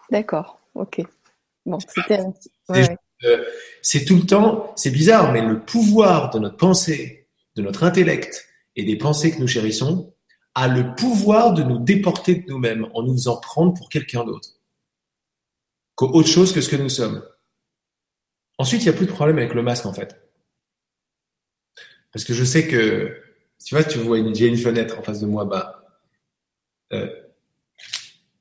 [0.09, 1.01] D'accord, ok.
[1.65, 2.19] Bon, c'était
[3.23, 3.45] euh,
[3.81, 8.50] C'est tout le temps, c'est bizarre, mais le pouvoir de notre pensée, de notre intellect
[8.75, 10.13] et des pensées que nous chérissons
[10.55, 14.49] a le pouvoir de nous déporter de nous-mêmes en nous faisant prendre pour quelqu'un d'autre,
[15.95, 17.23] qu'autre chose que ce que nous sommes.
[18.57, 20.21] Ensuite, il n'y a plus de problème avec le masque en fait.
[22.11, 23.17] Parce que je sais que,
[23.65, 25.85] tu vois, tu vois, j'ai une fenêtre en face de moi, bah,
[26.91, 27.07] euh,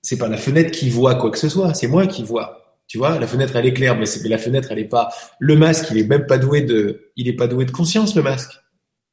[0.02, 2.78] c'est pas la fenêtre qui voit quoi que ce soit, c'est moi qui vois.
[2.88, 5.12] Tu vois, la fenêtre elle est claire, mais, la fenêtre elle est pas.
[5.38, 8.22] Le masque il est même pas doué de, il est pas doué de conscience le
[8.22, 8.52] masque.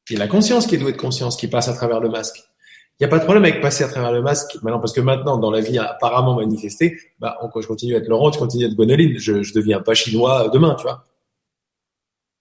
[0.08, 2.38] C'est la conscience qui est douée de conscience qui passe à travers le masque.
[2.38, 5.02] Il n'y a pas de problème avec passer à travers le masque maintenant parce que
[5.02, 8.64] maintenant dans la vie apparemment manifestée, bah on, je continue à être Laurent, tu continues
[8.64, 11.04] à être Gwenoline, je, je deviens pas chinois demain, tu vois.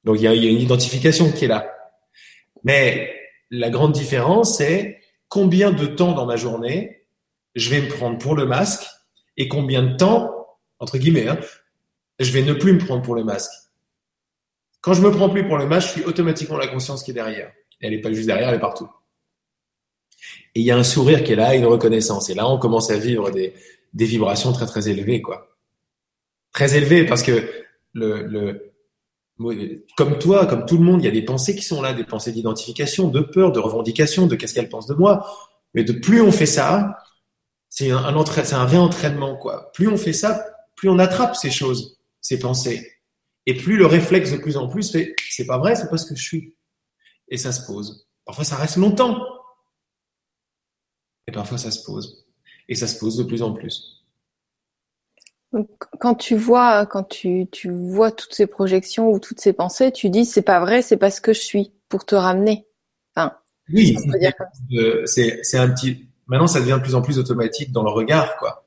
[0.05, 1.69] Donc il y a, y a une identification qui est là.
[2.63, 3.13] Mais
[3.51, 7.05] la grande différence c'est combien de temps dans ma journée
[7.57, 8.87] je vais me prendre pour le masque
[9.37, 10.31] et combien de temps,
[10.79, 11.41] entre guillemets, hein,
[12.21, 13.51] je vais ne plus me prendre pour le masque.
[14.87, 17.15] Quand je me prends plus pour le masque, je suis automatiquement la conscience qui est
[17.15, 17.51] derrière.
[17.81, 18.89] elle n'est pas juste derrière, elle est partout.
[20.55, 22.31] Et il y a un sourire qui est là, une reconnaissance.
[22.31, 23.53] Et là, on commence à vivre des,
[23.93, 25.49] vibrations très très élevées, quoi.
[26.53, 27.51] Très élevées parce que
[29.97, 32.05] comme toi, comme tout le monde, il y a des pensées qui sont là, des
[32.05, 35.27] pensées d'identification, de peur, de revendication, de qu'est-ce qu'elle pense de moi.
[35.75, 36.97] Mais de plus on fait ça,
[37.69, 39.73] c'est un, un, un réentraînement, quoi.
[39.73, 42.96] Plus on fait ça, plus on attrape ces choses, ces pensées.
[43.47, 46.07] Et plus le réflexe de plus en plus fait, c'est pas vrai, c'est pas ce
[46.07, 46.55] que je suis.
[47.29, 48.09] Et ça se pose.
[48.25, 49.25] Parfois, ça reste longtemps.
[51.29, 52.27] Et parfois, ça se pose.
[52.69, 54.05] Et ça se pose de plus en plus.
[56.01, 60.11] quand tu vois, quand tu, tu vois toutes ces projections ou toutes ces pensées, tu
[60.11, 62.67] dis c'est pas vrai, c'est pas ce que je suis pour te ramener.
[63.15, 63.37] Enfin,
[63.69, 63.97] oui,
[65.07, 68.66] c'est un petit, Maintenant, ça devient de plus en plus automatique dans le regard, quoi.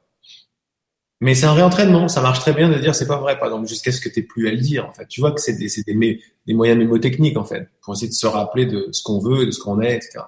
[1.22, 2.07] Mais c'est un réentraînement.
[2.07, 4.26] Ça marche très bien de dire c'est pas vrai, par exemple, jusqu'à ce que tu
[4.26, 4.88] plus à le dire.
[4.88, 5.67] En fait, tu vois que c'est des,
[6.45, 9.51] des, moyens mémotechniques en fait pour essayer de se rappeler de ce qu'on veut, de
[9.51, 10.20] ce qu'on est, etc.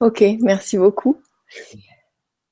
[0.00, 1.20] Ok, merci beaucoup.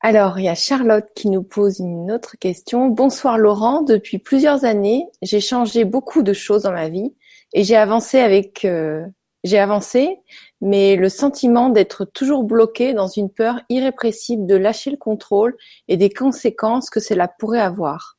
[0.03, 2.89] Alors, il y a Charlotte qui nous pose une autre question.
[2.89, 3.83] Bonsoir Laurent.
[3.83, 7.13] Depuis plusieurs années, j'ai changé beaucoup de choses dans ma vie
[7.53, 9.05] et j'ai avancé avec, euh,
[9.45, 10.17] j'ai avancé,
[10.61, 15.57] mais le sentiment d'être toujours bloqué dans une peur irrépressible de lâcher le contrôle
[15.89, 18.19] et des conséquences que cela pourrait avoir.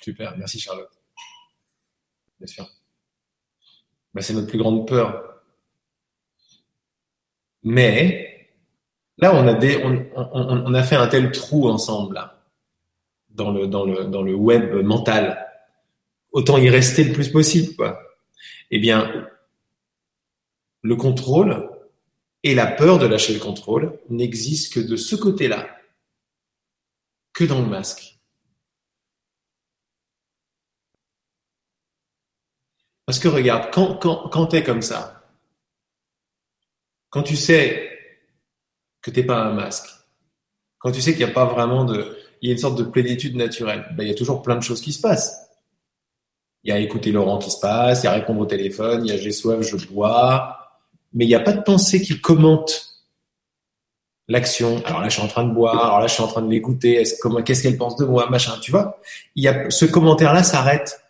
[0.00, 0.90] Super, merci Charlotte.
[2.38, 2.68] Bien sûr.
[4.14, 5.42] Bah, c'est notre plus grande peur.
[7.62, 8.50] Mais
[9.18, 12.44] là, on a, des, on, a fait un tel trou ensemble là,
[13.30, 15.48] dans, le, dans, le, dans le web mental.
[16.32, 17.76] Autant y rester le plus possible.
[17.76, 18.00] Quoi.
[18.70, 19.28] Eh bien,
[20.82, 21.70] le contrôle
[22.42, 25.76] et la peur de lâcher le contrôle n'existent que de ce côté-là,
[27.32, 28.18] que dans le masque.
[33.06, 35.22] Parce que regarde, quand, tu es comme ça,
[37.10, 37.90] quand tu sais
[39.00, 39.88] que tu n'es pas un masque,
[40.78, 42.18] quand tu sais qu'il n'y a pas vraiment de...
[42.40, 44.62] Il y a une sorte de plénitude naturelle, ben, il y a toujours plein de
[44.62, 45.48] choses qui se passent.
[46.64, 49.12] Il y a écouter Laurent qui se passe, il y a répondre au téléphone, il
[49.12, 50.61] y a j'ai soif, je bois,
[51.14, 52.92] mais il n'y a pas de pensée qui commente
[54.28, 54.82] l'action.
[54.84, 56.50] Alors là, je suis en train de boire, alors là, je suis en train de
[56.50, 57.02] l'écouter,
[57.44, 59.00] qu'est-ce qu'elle pense de moi, machin, tu vois.
[59.36, 61.02] Y a, ce commentaire-là s'arrête.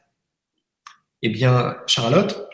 [1.23, 2.49] Eh bien, Charlotte,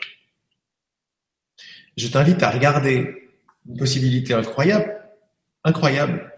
[1.97, 3.31] je t'invite à regarder
[3.67, 4.95] une possibilité incroyable,
[5.63, 6.31] incroyable,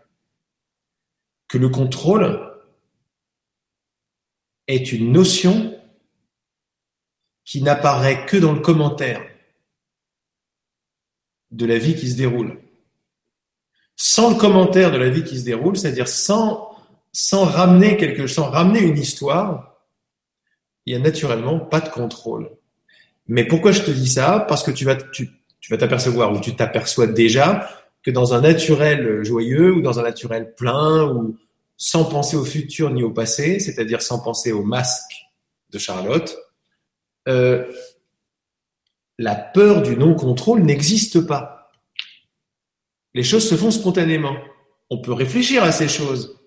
[1.47, 2.49] que le contrôle
[4.67, 5.77] est une notion
[7.43, 9.21] qui n'apparaît que dans le commentaire
[11.51, 12.57] de la vie qui se déroule.
[13.95, 16.69] Sans le commentaire de la vie qui se déroule, c'est-à-dire sans,
[17.11, 19.77] sans ramener quelque sans ramener une histoire,
[20.85, 22.49] il y a naturellement pas de contrôle.
[23.27, 24.45] Mais pourquoi je te dis ça?
[24.47, 25.29] Parce que tu vas tu,
[25.69, 27.69] vas t'apercevoir ou tu t'aperçois déjà
[28.03, 31.37] que dans un naturel joyeux ou dans un naturel plein ou
[31.77, 35.13] sans penser au futur ni au passé, c'est-à-dire sans penser au masque
[35.69, 36.37] de Charlotte,
[37.27, 37.65] euh,
[39.21, 41.71] la peur du non-contrôle n'existe pas.
[43.13, 44.35] Les choses se font spontanément.
[44.89, 46.41] On peut réfléchir à ces choses,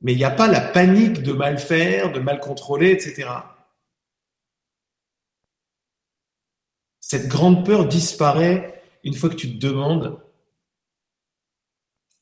[0.00, 3.28] mais il n'y a pas la panique de mal faire, de mal contrôler, etc.
[7.00, 10.22] Cette grande peur disparaît une fois que tu te demandes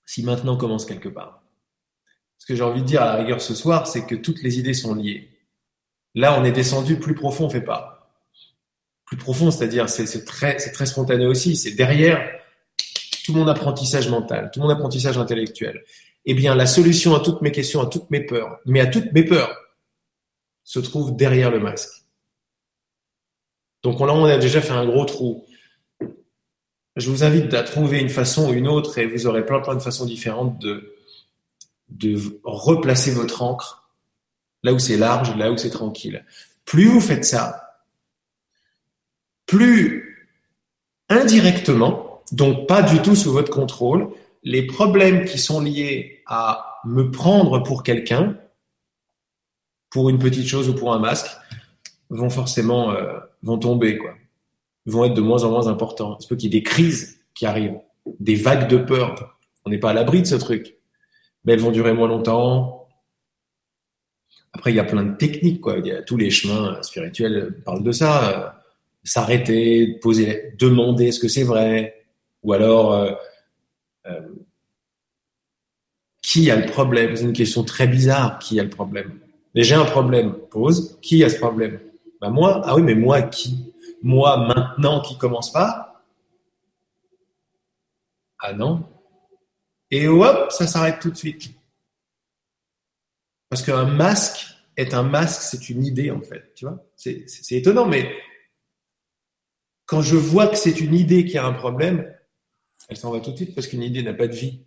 [0.06, 1.42] si maintenant commence quelque part.
[2.38, 4.58] Ce que j'ai envie de dire à la rigueur ce soir, c'est que toutes les
[4.58, 5.38] idées sont liées.
[6.14, 7.89] Là, on est descendu plus profond, on fait pas.
[9.10, 11.56] Plus profond, c'est-à-dire c'est très, spontané aussi.
[11.56, 12.26] C'est derrière
[13.26, 15.82] tout mon apprentissage mental, tout mon apprentissage intellectuel
[16.26, 19.12] eh bien, la solution à toutes mes questions, à toutes mes peurs, mais à toutes
[19.12, 19.56] mes peurs,
[20.64, 22.04] se trouve derrière le masque.
[23.82, 25.46] Donc on a déjà fait un gros trou.
[26.96, 29.74] Je vous invite à trouver une façon ou une autre, et vous aurez plein plein
[29.74, 30.94] de façons différentes de,
[31.88, 33.90] de replacer votre encre
[34.62, 36.26] là où c'est large, là où c'est tranquille.
[36.66, 37.69] Plus vous faites ça,
[39.50, 40.28] plus
[41.08, 44.10] indirectement, donc pas du tout sous votre contrôle,
[44.44, 48.36] les problèmes qui sont liés à me prendre pour quelqu'un,
[49.90, 51.26] pour une petite chose ou pour un masque,
[52.10, 53.98] vont forcément euh, vont tomber
[54.86, 56.16] vont être de moins en moins importants.
[56.20, 57.80] Il se peut qu'il y ait des crises qui arrivent,
[58.20, 59.36] des vagues de peur.
[59.64, 60.76] On n'est pas à l'abri de ce truc,
[61.44, 62.88] mais elles vont durer moins longtemps.
[64.52, 65.60] Après, il y a plein de techniques
[66.06, 68.59] tous les chemins spirituels parlent de ça.
[69.02, 72.06] S'arrêter, poser, demander ce que c'est vrai,
[72.42, 73.12] ou alors euh,
[74.06, 74.28] euh,
[76.22, 77.16] qui a le problème?
[77.16, 78.38] C'est une question très bizarre.
[78.38, 79.18] Qui a le problème?
[79.54, 80.34] Mais j'ai un problème.
[80.50, 80.98] Pose.
[81.00, 81.80] Qui a ce problème?
[82.20, 82.60] Bah moi.
[82.64, 83.72] Ah oui, mais moi qui?
[84.02, 86.04] Moi maintenant qui commence pas?
[88.38, 88.86] Ah non.
[89.90, 91.50] Et hop, ça s'arrête tout de suite.
[93.48, 96.54] Parce qu'un masque est un masque, c'est une idée en fait.
[96.54, 96.86] Tu vois?
[96.96, 98.14] C'est étonnant, mais
[99.90, 102.08] quand je vois que c'est une idée qui a un problème,
[102.88, 104.64] elle s'en va tout de suite parce qu'une idée n'a pas de vie.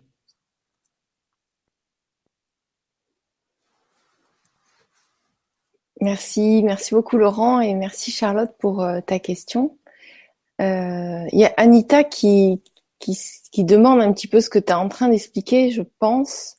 [6.02, 9.78] Merci, merci beaucoup Laurent et merci Charlotte pour euh, ta question.
[10.60, 12.60] Euh, il y a Anita qui,
[13.56, 16.58] demande un petit peu ce que tu es en train d'expliquer, je pense,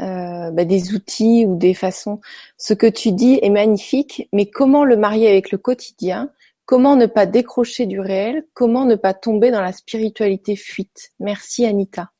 [0.00, 2.20] euh, bah, des outils ou des façons.
[2.58, 6.30] Ce que tu dis est magnifique, mais comment le marier avec le quotidien
[6.66, 8.44] Comment ne pas décrocher du réel?
[8.52, 11.12] Comment ne pas tomber dans la spiritualité fuite?
[11.20, 12.10] Merci Anita.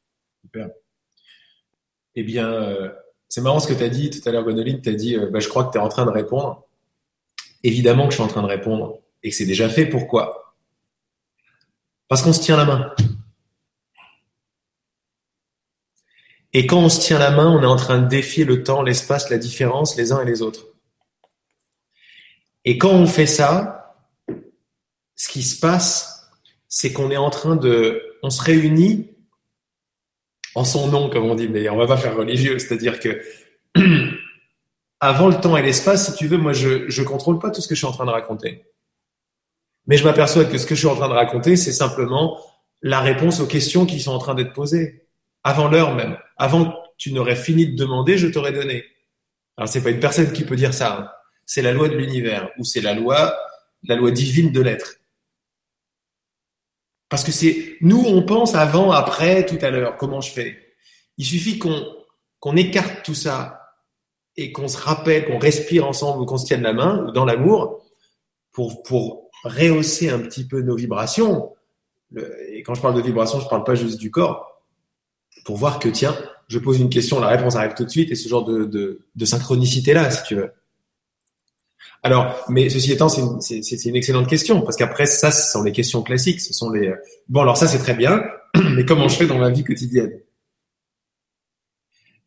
[0.45, 0.71] Super.
[2.15, 2.93] Eh bien, euh,
[3.29, 4.81] c'est marrant ce que tu as dit tout à l'heure, Gonoline.
[4.81, 6.65] Tu as dit, euh, bah, je crois que tu es en train de répondre.
[7.65, 9.87] Évidemment que je suis en train de répondre et que c'est déjà fait.
[9.87, 10.55] Pourquoi?
[12.07, 12.95] Parce qu'on se tient la main.
[16.53, 18.83] Et quand on se tient la main, on est en train de défier le temps,
[18.83, 20.69] l'espace, la différence les uns et les autres.
[22.65, 23.86] Et quand on fait ça,
[25.17, 26.31] ce qui se passe,
[26.69, 29.11] c'est qu'on est en train de, on se réunit
[30.55, 33.21] en son nom, comme on dit, mais on va pas faire religieux, c'est-à-dire que
[35.01, 37.69] avant le temps et l'espace, si tu veux, moi, je, je contrôle pas tout ce
[37.69, 38.65] que je suis en train de raconter.
[39.87, 42.41] Mais je m'aperçois que ce que je suis en train de raconter, c'est simplement
[42.83, 45.07] la réponse aux questions qui sont en train d'être posées.
[45.45, 46.17] Avant l'heure même.
[46.37, 48.85] Avant que tu n'aurais fini de demander, je t'aurais donné.
[49.57, 50.99] Alors, c'est pas une personne qui peut dire ça.
[50.99, 51.11] Hein.
[51.47, 53.37] C'est la loi de l'univers, ou c'est la loi,
[53.85, 54.97] la loi divine de l'être.
[57.09, 60.59] Parce que c'est, nous, on pense avant, après, tout à l'heure, comment je fais?
[61.19, 61.87] Il suffit qu'on,
[62.41, 63.63] qu'on écarte tout ça
[64.37, 67.85] et qu'on se rappelle, qu'on respire ensemble ou qu'on se tienne la main, dans l'amour,
[68.53, 71.55] pour, pour rehausser un petit peu nos vibrations.
[72.51, 74.63] Et quand je parle de vibrations, je parle pas juste du corps.
[75.45, 76.17] Pour voir que, tiens,
[76.49, 79.07] je pose une question, la réponse arrive tout de suite, et ce genre de, de,
[79.15, 80.53] de synchronicité-là, si tu veux.
[82.07, 86.05] Alors, mais ceci étant, c'est une, excellente question parce qu'après ça, ce sont les questions
[86.05, 86.41] classiques.
[86.41, 86.95] Ce sont les
[87.27, 87.41] bon.
[87.41, 88.23] Alors ça, c'est très bien,
[88.77, 90.21] mais comment je fais dans ma vie quotidienne?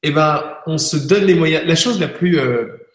[0.04, 1.66] Eh ben, on se donne les moyens.
[1.66, 2.90] La chose la plus euh,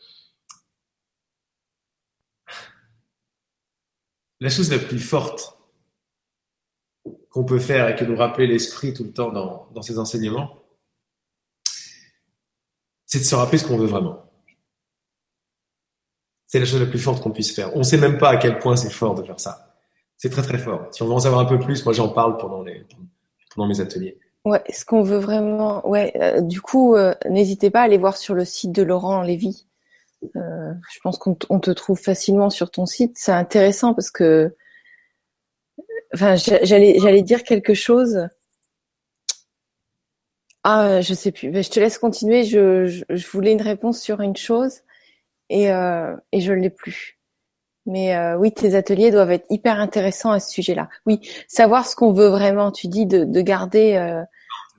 [4.40, 5.58] la chose la plus forte
[7.30, 10.62] qu'on peut faire et que nous rappeler l'esprit tout le temps dans, dans ces enseignements,
[13.06, 14.33] c'est de se rappeler ce qu'on veut vraiment.
[16.54, 17.74] C'est la chose la plus forte qu'on puisse faire.
[17.74, 19.74] On ne sait même pas à quel point c'est fort de faire ça.
[20.16, 20.86] C'est très très fort.
[20.92, 22.86] Si on veut en savoir un peu plus, moi j'en parle pendant les
[23.52, 24.20] pendant mes ateliers.
[24.44, 25.84] Ouais, ce qu'on veut vraiment.
[25.84, 29.22] Ouais, euh, du coup, euh, n'hésitez pas à aller voir sur le site de Laurent
[29.22, 29.66] Lévy.
[30.36, 33.16] Euh, je pense qu'on te trouve facilement sur ton site.
[33.16, 34.54] C'est intéressant parce que,
[36.14, 38.28] enfin, j'allais dire quelque chose.
[40.62, 41.52] Ah, je sais plus.
[41.52, 42.44] je te laisse continuer.
[42.44, 44.83] Je voulais une réponse sur une chose
[45.54, 47.20] et, euh, et je l'ai plus.
[47.86, 50.88] Mais euh, oui, tes ateliers doivent être hyper intéressants à ce sujet-là.
[51.06, 52.72] Oui, savoir ce qu'on veut vraiment.
[52.72, 54.22] Tu dis de, de garder euh,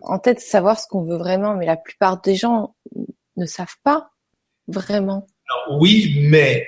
[0.01, 2.75] en tête savoir ce qu'on veut vraiment, mais la plupart des gens
[3.37, 4.11] ne savent pas
[4.67, 5.27] vraiment.
[5.79, 6.67] Oui, mais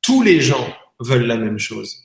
[0.00, 0.68] tous les gens
[1.00, 2.02] veulent la même chose.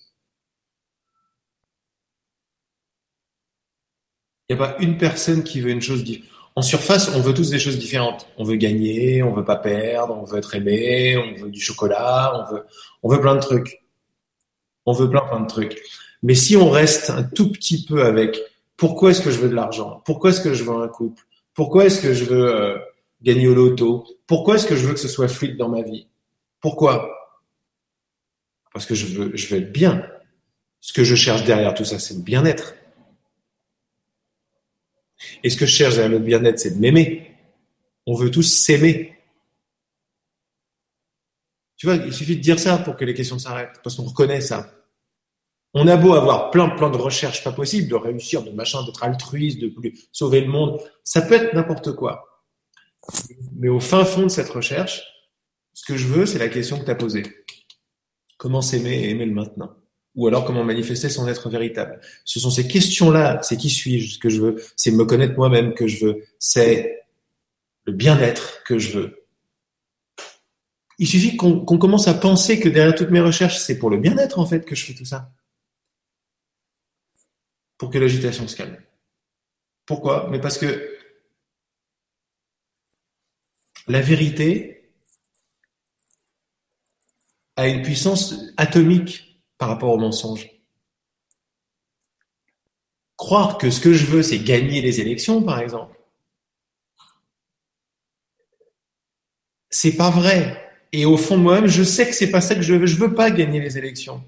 [4.48, 6.29] Il n'y a pas une personne qui veut une chose différente
[6.60, 8.28] en surface, on veut tous des choses différentes.
[8.38, 12.34] On veut gagner, on veut pas perdre, on veut être aimé, on veut du chocolat,
[12.36, 12.66] on veut,
[13.02, 13.82] on veut plein de trucs.
[14.86, 15.82] On veut plein, plein de trucs.
[16.22, 18.38] Mais si on reste un tout petit peu avec
[18.76, 20.02] pourquoi est-ce que je veux de l'argent?
[20.04, 21.24] Pourquoi est-ce que je veux un couple?
[21.54, 22.78] Pourquoi est-ce que je veux euh,
[23.22, 24.06] gagner au loto?
[24.28, 26.08] Pourquoi est-ce que je veux que ce soit fluide dans ma vie?
[26.60, 27.10] Pourquoi?
[28.74, 30.06] Parce que je veux, je veux être bien.
[30.82, 32.76] Ce que je cherche derrière tout ça, c'est le bien-être.
[35.44, 37.36] Et ce que je cherche à notre bien-être, c'est de m'aimer.
[38.06, 39.16] On veut tous s'aimer.
[41.78, 44.42] Tu vois, il suffit de dire ça pour que les questions s'arrêtent, parce qu'on reconnaît
[44.42, 44.70] ça.
[45.74, 49.04] On a beau avoir plein, plein de recherches pas possibles, de réussir, de machin, d'être
[49.04, 49.72] altruiste, de
[50.12, 50.80] sauver le monde.
[51.04, 52.44] Ça peut être n'importe quoi.
[53.56, 55.04] Mais au fin fond de cette recherche,
[55.74, 57.24] ce que je veux, c'est la question que tu as posée.
[58.38, 59.76] Comment s'aimer et aimer le maintenant?
[60.16, 62.00] Ou alors comment manifester son être véritable.
[62.26, 65.74] Ce sont ces questions-là, c'est qui suis-je, ce que je veux, c'est me connaître moi-même
[65.74, 67.06] que je veux, c'est
[67.86, 69.26] le bien-être que je veux.
[70.98, 74.38] Il suffit qu'on commence à penser que derrière toutes mes recherches, c'est pour le bien-être
[74.38, 75.32] en fait que je fais tout ça.
[77.78, 78.78] Pour que l'agitation se calme.
[79.86, 80.28] Pourquoi?
[80.30, 80.98] Mais parce que
[83.88, 84.92] la vérité
[87.56, 89.29] a une puissance atomique
[89.60, 90.50] par rapport au mensonge.
[93.18, 96.00] Croire que ce que je veux, c'est gagner les élections, par exemple.
[99.70, 100.66] C'est pas vrai.
[100.94, 102.86] Et au fond moi-même, je sais que c'est pas ça que je veux.
[102.88, 104.24] Je veux pas gagner les élections.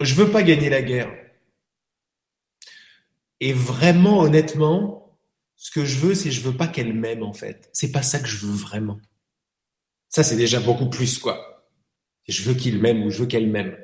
[0.00, 1.12] Je veux pas gagner la guerre.
[3.40, 5.18] Et vraiment, honnêtement,
[5.56, 7.68] ce que je veux, c'est je veux pas qu'elle m'aime, en fait.
[7.72, 9.00] C'est pas ça que je veux vraiment.
[10.08, 11.59] Ça, c'est déjà beaucoup plus, quoi
[12.30, 13.76] je veux qu'il m'aime ou je veux qu'elle m'aime.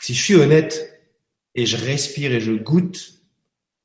[0.00, 1.02] Si je suis honnête
[1.54, 3.20] et je respire et je goûte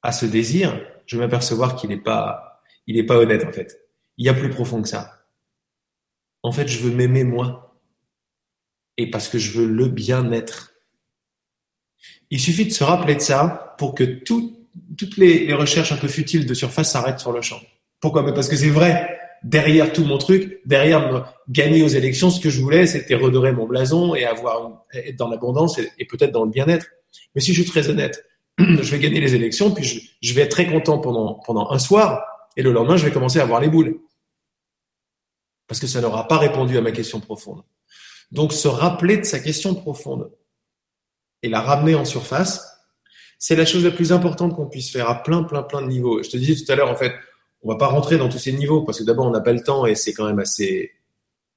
[0.01, 3.89] à ce désir, je vais m'apercevoir qu'il n'est pas, il n'est pas honnête en fait.
[4.17, 5.27] Il y a plus profond que ça.
[6.43, 7.77] En fait, je veux m'aimer moi.
[8.97, 10.73] Et parce que je veux le bien-être.
[12.29, 16.07] Il suffit de se rappeler de ça pour que toutes les, les recherches un peu
[16.07, 17.59] futiles de surface s'arrêtent sur le champ.
[17.99, 18.23] Pourquoi?
[18.33, 22.61] Parce que c'est vrai derrière tout mon truc, derrière gagner aux élections, ce que je
[22.61, 26.87] voulais, c'était redorer mon blason et avoir être dans l'abondance et, peut-être dans le bien-être.
[27.33, 28.25] Mais si je suis très honnête,
[28.59, 29.83] je vais gagner les élections, puis
[30.21, 32.23] je, vais être très content pendant, pendant un soir,
[32.57, 33.99] et le lendemain, je vais commencer à avoir les boules.
[35.67, 37.63] Parce que ça n'aura pas répondu à ma question profonde.
[38.31, 40.31] Donc, se rappeler de sa question profonde.
[41.43, 42.75] et la ramener en surface,
[43.37, 46.23] c'est la chose la plus importante qu'on puisse faire à plein, plein, plein de niveaux.
[46.23, 47.13] Je te disais tout à l'heure, en fait,
[47.65, 49.61] on va pas rentrer dans tous ces niveaux parce que d'abord, on n'a pas le
[49.61, 50.91] temps et c'est quand même assez,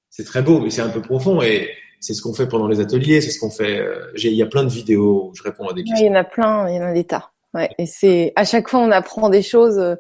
[0.08, 1.68] c'est très beau, mais c'est un peu profond et
[2.00, 3.78] c'est ce qu'on fait pendant les ateliers, c'est ce qu'on fait.
[3.78, 6.06] Euh, il y a plein de vidéos où je réponds à des questions.
[6.06, 7.30] il y en a plein, il y en a des tas.
[7.54, 9.78] Ouais, et c'est à chaque fois on apprend des choses.
[9.78, 9.96] Euh,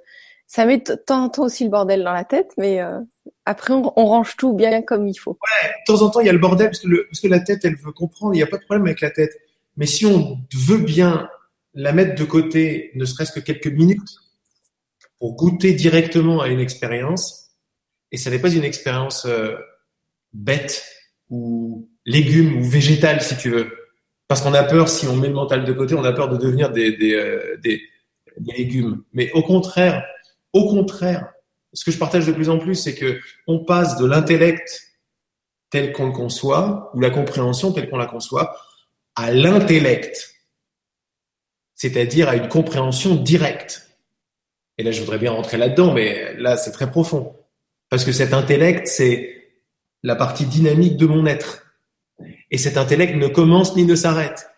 [0.46, 3.00] ça met temps en temps aussi le bordel dans la tête, mais euh,
[3.44, 5.32] après on, range tout bien comme il faut.
[5.32, 7.28] Ouais, de temps en temps il y a le bordel parce que, le, parce que
[7.28, 9.36] la tête elle veut comprendre, il n'y a pas de problème avec la tête.
[9.76, 11.28] Mais si on veut bien
[11.74, 14.08] la mettre de côté, ne serait-ce que quelques minutes,
[15.18, 17.50] pour goûter directement à une expérience,
[18.12, 19.54] et ça n'est pas une expérience euh,
[20.32, 20.86] bête
[21.28, 23.70] ou légume ou végétale si tu veux,
[24.28, 26.36] parce qu'on a peur si on met le mental de côté, on a peur de
[26.36, 27.82] devenir des, des, euh, des,
[28.38, 29.02] des légumes.
[29.12, 30.04] Mais au contraire,
[30.52, 31.32] au contraire,
[31.72, 34.82] ce que je partage de plus en plus, c'est que on passe de l'intellect
[35.70, 38.56] tel qu'on le conçoit ou la compréhension telle qu'on la conçoit
[39.16, 40.34] à l'intellect,
[41.74, 43.87] c'est-à-dire à une compréhension directe.
[44.78, 47.34] Et là, je voudrais bien rentrer là-dedans, mais là, c'est très profond.
[47.90, 49.38] Parce que cet intellect, c'est
[50.02, 51.66] la partie dynamique de mon être.
[52.50, 54.48] Et cet intellect ne commence ni ne s'arrête.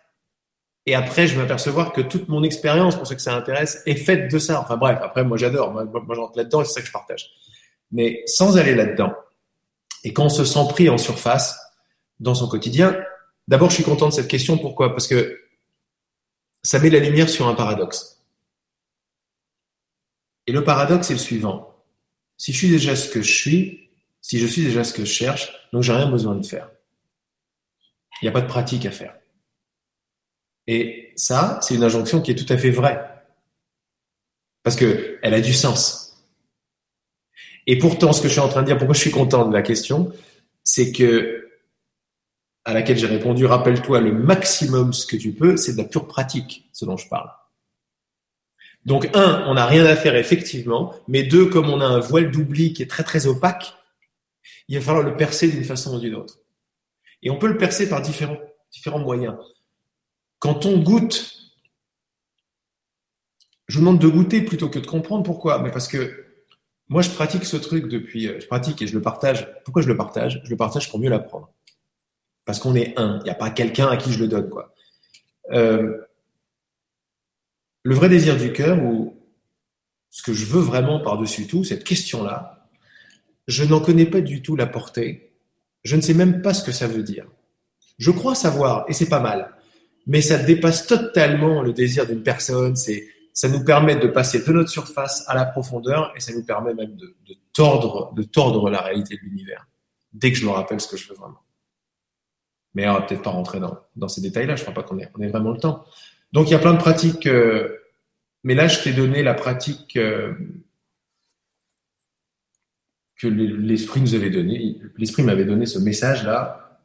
[0.85, 3.95] Et après, je vais m'apercevoir que toute mon expérience, pour ceux que ça intéresse, est
[3.95, 4.61] faite de ça.
[4.61, 5.71] Enfin bref, après, moi j'adore.
[5.71, 7.29] Moi, moi j'entre là-dedans et c'est ça que je partage.
[7.91, 9.13] Mais sans aller là-dedans,
[10.03, 11.59] et quand on se sent pris en surface
[12.19, 12.97] dans son quotidien,
[13.47, 14.57] d'abord, je suis content de cette question.
[14.57, 14.91] Pourquoi?
[14.91, 15.39] Parce que
[16.63, 18.20] ça met la lumière sur un paradoxe.
[20.51, 21.81] Et le paradoxe est le suivant.
[22.35, 23.89] Si je suis déjà ce que je suis,
[24.19, 26.69] si je suis déjà ce que je cherche, donc j'ai rien besoin de faire.
[28.21, 29.15] Il n'y a pas de pratique à faire.
[30.67, 33.01] Et ça, c'est une injonction qui est tout à fait vraie.
[34.61, 36.21] Parce que elle a du sens.
[37.65, 39.53] Et pourtant, ce que je suis en train de dire, pourquoi je suis content de
[39.53, 40.11] la question,
[40.65, 41.49] c'est que,
[42.65, 46.09] à laquelle j'ai répondu, rappelle-toi le maximum ce que tu peux, c'est de la pure
[46.09, 47.29] pratique, ce dont je parle.
[48.85, 52.31] Donc, un, on n'a rien à faire effectivement, mais deux, comme on a un voile
[52.31, 53.75] d'oubli qui est très très opaque,
[54.67, 56.39] il va falloir le percer d'une façon ou d'une autre.
[57.23, 59.35] Et on peut le percer par différents, moyens.
[60.39, 61.37] Quand on goûte,
[63.67, 65.59] je vous demande de goûter plutôt que de comprendre pourquoi.
[65.61, 66.25] Mais parce que
[66.89, 69.47] moi, je pratique ce truc depuis, je pratique et je le partage.
[69.63, 70.41] Pourquoi je le partage?
[70.43, 71.53] Je le partage pour mieux l'apprendre.
[72.45, 73.19] Parce qu'on est un.
[73.19, 74.73] Il n'y a pas quelqu'un à qui je le donne, quoi.
[75.51, 75.97] Euh,
[77.83, 79.15] le vrai désir du cœur, ou
[80.09, 82.67] ce que je veux vraiment par-dessus tout, cette question-là,
[83.47, 85.33] je n'en connais pas du tout la portée.
[85.83, 87.25] Je ne sais même pas ce que ça veut dire.
[87.97, 89.55] Je crois savoir, et c'est pas mal,
[90.07, 92.75] mais ça dépasse totalement le désir d'une personne.
[92.75, 96.43] C'est, ça nous permet de passer de notre surface à la profondeur, et ça nous
[96.43, 97.15] permet même de,
[97.53, 99.67] tordre, de tordre la réalité de l'univers.
[100.13, 101.39] Dès que je me rappelle ce que je veux vraiment.
[102.73, 104.55] Mais on va peut-être pas rentrer dans, ces détails-là.
[104.55, 105.85] Je crois pas qu'on ait, on ait vraiment le temps.
[106.33, 107.77] Donc il y a plein de pratiques, euh,
[108.43, 109.97] mais là je t'ai donné la pratique.
[109.97, 110.33] Euh,
[113.21, 114.77] que l'esprit nous avait donné.
[114.97, 116.79] L'esprit m'avait donné ce message-là.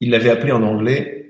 [0.00, 1.22] Il l'avait appelé en anglais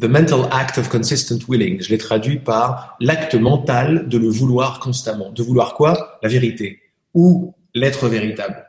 [0.00, 1.82] The mental act of consistent willing.
[1.82, 5.30] Je l'ai traduit par l'acte mental de le vouloir constamment.
[5.30, 6.18] De vouloir quoi?
[6.22, 6.80] La vérité.
[7.12, 8.66] Ou l'être véritable,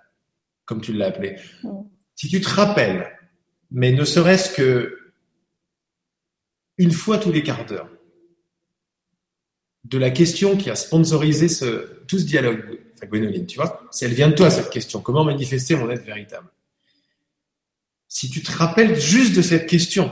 [0.65, 1.37] comme tu l'as appelé.
[2.15, 3.07] Si tu te rappelles,
[3.71, 5.02] mais ne serait-ce que
[6.77, 7.89] une fois tous les quarts d'heure,
[9.83, 14.13] de la question qui a sponsorisé ce, tout ce dialogue, Gwénoline, tu vois, si elle
[14.13, 16.47] vient de toi, cette question, comment manifester mon être véritable?
[18.07, 20.11] Si tu te rappelles juste de cette question,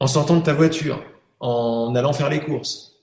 [0.00, 1.04] en sortant de ta voiture,
[1.38, 2.96] en allant faire les courses,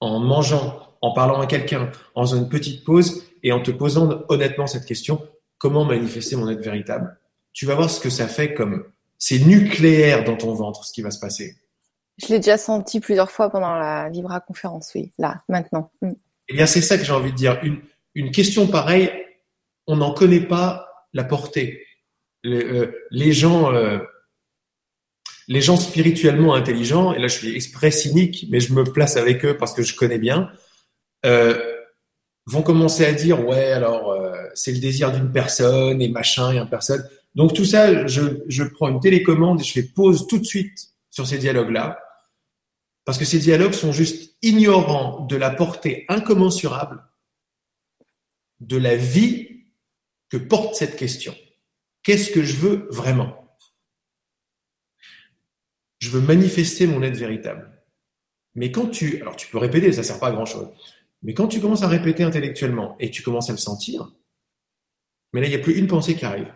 [0.00, 4.22] en mangeant, en parlant à quelqu'un, en faisant une petite pause et en te posant
[4.28, 5.26] honnêtement cette question,
[5.58, 7.18] comment manifester mon être véritable?
[7.52, 8.84] Tu vas voir ce que ça fait comme
[9.18, 11.56] c'est nucléaire dans ton ventre ce qui va se passer.
[12.18, 15.90] Je l'ai déjà senti plusieurs fois pendant la Vibra conférence, oui, là, maintenant.
[16.00, 16.12] Mm.
[16.48, 17.58] Eh bien, c'est ça que j'ai envie de dire.
[17.62, 17.80] Une,
[18.14, 19.10] une question pareille,
[19.86, 21.86] on n'en connaît pas la portée.
[22.42, 23.98] Les, euh, les gens, euh,
[25.48, 29.44] les gens spirituellement intelligents, et là je suis exprès cynique, mais je me place avec
[29.44, 30.50] eux parce que je connais bien,
[31.24, 31.58] euh,
[32.46, 34.14] vont commencer à dire ouais alors
[34.54, 37.08] c'est le désir d'une personne et machin et un personne.
[37.34, 41.26] Donc tout ça, je, prends une télécommande et je fais pause tout de suite sur
[41.26, 41.98] ces dialogues-là
[43.04, 47.04] parce que ces dialogues sont juste ignorants de la portée incommensurable
[48.60, 49.64] de la vie
[50.30, 51.34] que porte cette question.
[52.02, 53.56] Qu'est-ce que je veux vraiment?
[55.98, 57.70] Je veux manifester mon être véritable.
[58.54, 60.68] Mais quand tu, alors tu peux répéter, ça sert pas à grand chose.
[61.22, 64.12] Mais quand tu commences à répéter intellectuellement et tu commences à le sentir,
[65.32, 66.52] mais là il n'y a plus une pensée qui arrive.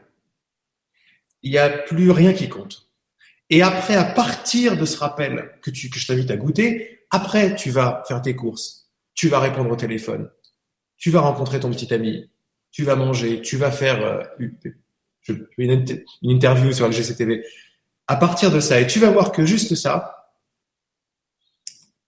[1.43, 2.89] Il n'y a plus rien qui compte.
[3.51, 7.55] Et après, à partir de ce rappel que, tu, que je t'invite à goûter, après,
[7.55, 10.31] tu vas faire tes courses, tu vas répondre au téléphone,
[10.99, 12.31] tu vas rencontrer ton petit ami,
[12.71, 14.23] tu vas manger, tu vas faire euh,
[15.57, 15.87] une,
[16.23, 17.45] interview sur le GCTV.
[18.07, 20.31] À partir de ça, et tu vas voir que juste ça,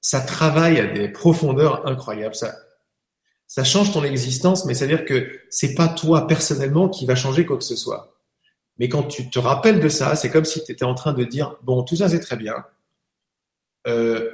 [0.01, 2.35] ça travaille à des profondeurs incroyables.
[2.35, 2.55] Ça,
[3.47, 7.15] ça change ton existence, mais ça veut dire que c'est pas toi personnellement qui va
[7.15, 8.17] changer quoi que ce soit.
[8.81, 11.23] Mais quand tu te rappelles de ça, c'est comme si tu étais en train de
[11.23, 12.65] dire bon, tout ça c'est très bien.
[13.87, 14.31] Euh,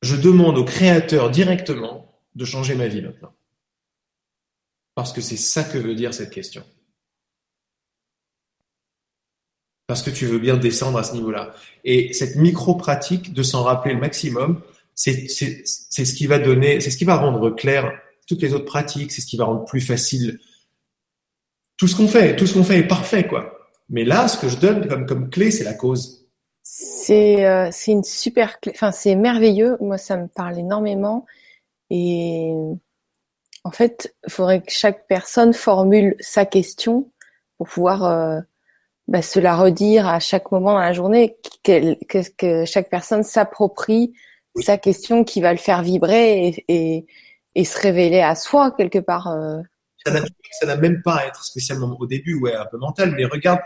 [0.00, 3.34] je demande au créateur directement de changer ma vie maintenant.
[4.94, 6.64] Parce que c'est ça que veut dire cette question.
[9.88, 11.52] Parce que tu veux bien descendre à ce niveau-là.
[11.82, 14.62] Et cette micro-pratique de s'en rappeler le maximum,
[14.94, 17.90] c'est ce qui va donner, c'est ce qui va rendre clair
[18.28, 20.38] toutes les autres pratiques, c'est ce qui va rendre plus facile
[21.80, 22.36] tout ce qu'on fait.
[22.36, 23.58] Tout ce qu'on fait est parfait, quoi.
[23.88, 26.28] Mais là, ce que je donne comme, comme clé, c'est la cause.
[26.62, 28.72] C'est euh, c'est une super clé.
[28.74, 29.78] Enfin, c'est merveilleux.
[29.80, 31.24] Moi, ça me parle énormément.
[31.88, 32.52] Et
[33.64, 37.10] en fait, il faudrait que chaque personne formule sa question
[37.56, 38.40] pour pouvoir euh,
[39.08, 41.94] bah, se la redire à chaque moment dans la journée, que,
[42.36, 44.12] que chaque personne s'approprie
[44.56, 47.06] sa question qui va le faire vibrer et, et,
[47.54, 49.28] et se révéler à soi quelque part.
[49.28, 49.62] Euh.
[50.04, 53.60] Ça n'a même pas à être spécialement au début, ouais, un peu mental, mais regarde,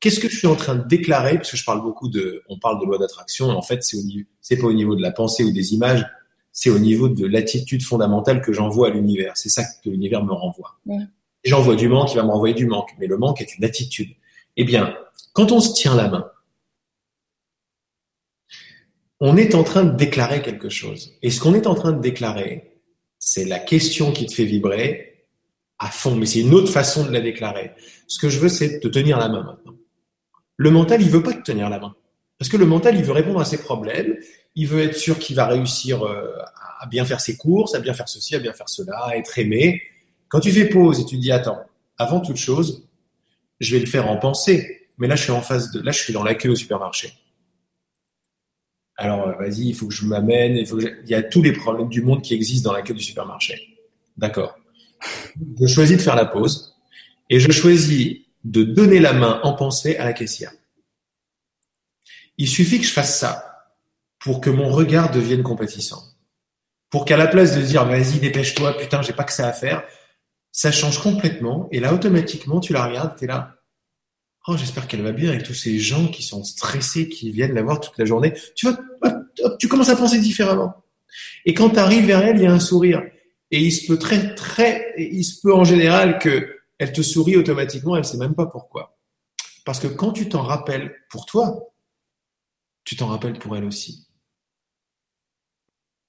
[0.00, 1.36] qu'est-ce que je suis en train de déclarer?
[1.36, 4.02] Parce que je parle beaucoup de, on parle de loi d'attraction, en fait, c'est au
[4.02, 6.06] niveau, c'est pas au niveau de la pensée ou des images,
[6.52, 9.36] c'est au niveau de l'attitude fondamentale que j'envoie à l'univers.
[9.36, 10.78] C'est ça que l'univers me renvoie.
[11.44, 14.10] J'envoie du manque, il va me renvoyer du manque, mais le manque est une attitude.
[14.56, 14.96] Eh bien,
[15.32, 16.30] quand on se tient la main,
[19.20, 21.16] on est en train de déclarer quelque chose.
[21.22, 22.80] Et ce qu'on est en train de déclarer,
[23.18, 25.11] c'est la question qui te fait vibrer
[25.82, 26.14] à fond.
[26.14, 27.72] Mais c'est une autre façon de la déclarer.
[28.06, 29.74] Ce que je veux, c'est te tenir la main maintenant.
[30.56, 31.94] Le mental, il veut pas te tenir la main.
[32.38, 34.16] Parce que le mental, il veut répondre à ses problèmes.
[34.54, 36.30] Il veut être sûr qu'il va réussir euh,
[36.80, 39.38] à bien faire ses courses, à bien faire ceci, à bien faire cela, à être
[39.38, 39.82] aimé.
[40.28, 41.60] Quand tu fais pause et tu dis, attends,
[41.98, 42.88] avant toute chose,
[43.60, 44.88] je vais le faire en pensée.
[44.98, 47.12] Mais là, je suis en face de, là, je suis dans la queue au supermarché.
[48.96, 50.56] Alors, euh, vas-y, il faut que je m'amène.
[50.56, 53.78] Il y a tous les problèmes du monde qui existent dans la queue du supermarché.
[54.16, 54.56] D'accord.
[55.60, 56.76] Je choisis de faire la pause
[57.30, 60.52] et je choisis de donner la main en pensée à la caissière.
[62.38, 63.68] Il suffit que je fasse ça
[64.18, 66.02] pour que mon regard devienne compétissant.
[66.90, 69.82] Pour qu'à la place de dire vas-y, dépêche-toi, putain, j'ai pas que ça à faire,
[70.50, 73.62] ça change complètement et là, automatiquement, tu la regardes, tu es là,
[74.48, 77.62] Oh, j'espère qu'elle va bien avec tous ces gens qui sont stressés, qui viennent la
[77.62, 78.34] voir toute la journée.
[78.56, 78.76] Tu vois,
[79.58, 80.74] tu commences à penser différemment.
[81.44, 83.02] Et quand tu arrives vers elle, il y a un sourire.
[83.52, 87.36] Et il se peut très, très, il se peut en général que elle te sourit
[87.36, 88.98] automatiquement, elle sait même pas pourquoi.
[89.64, 91.72] Parce que quand tu t'en rappelles pour toi,
[92.82, 94.08] tu t'en rappelles pour elle aussi.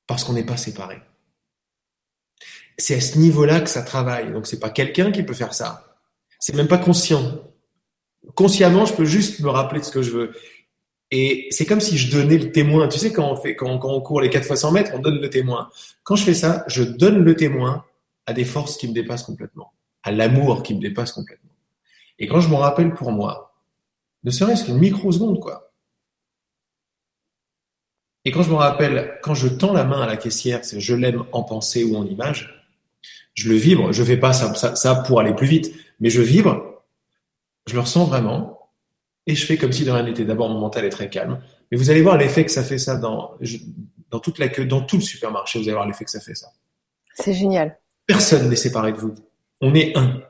[0.07, 1.01] Parce qu'on n'est pas séparés.
[2.79, 4.31] C'est à ce niveau-là que ça travaille.
[4.31, 5.99] Donc c'est pas quelqu'un qui peut faire ça.
[6.39, 7.39] C'est même pas conscient
[8.35, 10.35] consciemment, je peux juste me rappeler de ce que je veux.
[11.15, 12.87] Et c'est comme si je donnais le témoin.
[12.87, 15.21] Tu sais, quand on, fait, quand, on court les 4 fois 100 mètres, on donne
[15.21, 15.69] le témoin.
[16.01, 17.85] Quand je fais ça, je donne le témoin
[18.25, 21.51] à des forces qui me dépassent complètement, à l'amour qui me dépasse complètement.
[22.17, 23.53] Et quand je m'en rappelle pour moi,
[24.23, 25.71] ne serait-ce qu'une microseconde, quoi.
[28.25, 30.95] Et quand je me rappelle, quand je tends la main à la caissière, c'est je
[30.95, 32.65] l'aime en pensée ou en image,
[33.35, 33.91] je le vibre.
[33.91, 36.73] Je fais pas ça, ça pour aller plus vite, mais je vibre
[37.67, 38.62] je le ressens vraiment,
[39.25, 40.25] et je fais comme si de rien n'était.
[40.25, 42.97] D'abord, mon mental est très calme, mais vous allez voir l'effet que ça fait ça
[42.97, 43.37] dans,
[44.09, 46.35] dans toute la queue, dans tout le supermarché, vous allez voir l'effet que ça fait
[46.35, 46.47] ça.
[47.15, 47.77] C'est génial.
[48.05, 49.15] Personne n'est séparé de vous.
[49.61, 50.21] On est un.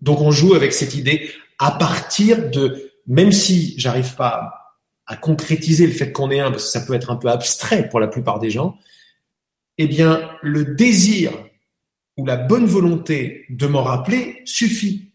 [0.00, 5.86] Donc on joue avec cette idée à partir de, même si j'arrive pas à concrétiser
[5.86, 8.08] le fait qu'on est un, parce que ça peut être un peu abstrait pour la
[8.08, 8.76] plupart des gens,
[9.78, 11.32] eh bien, le désir
[12.16, 15.11] ou la bonne volonté de m'en rappeler suffit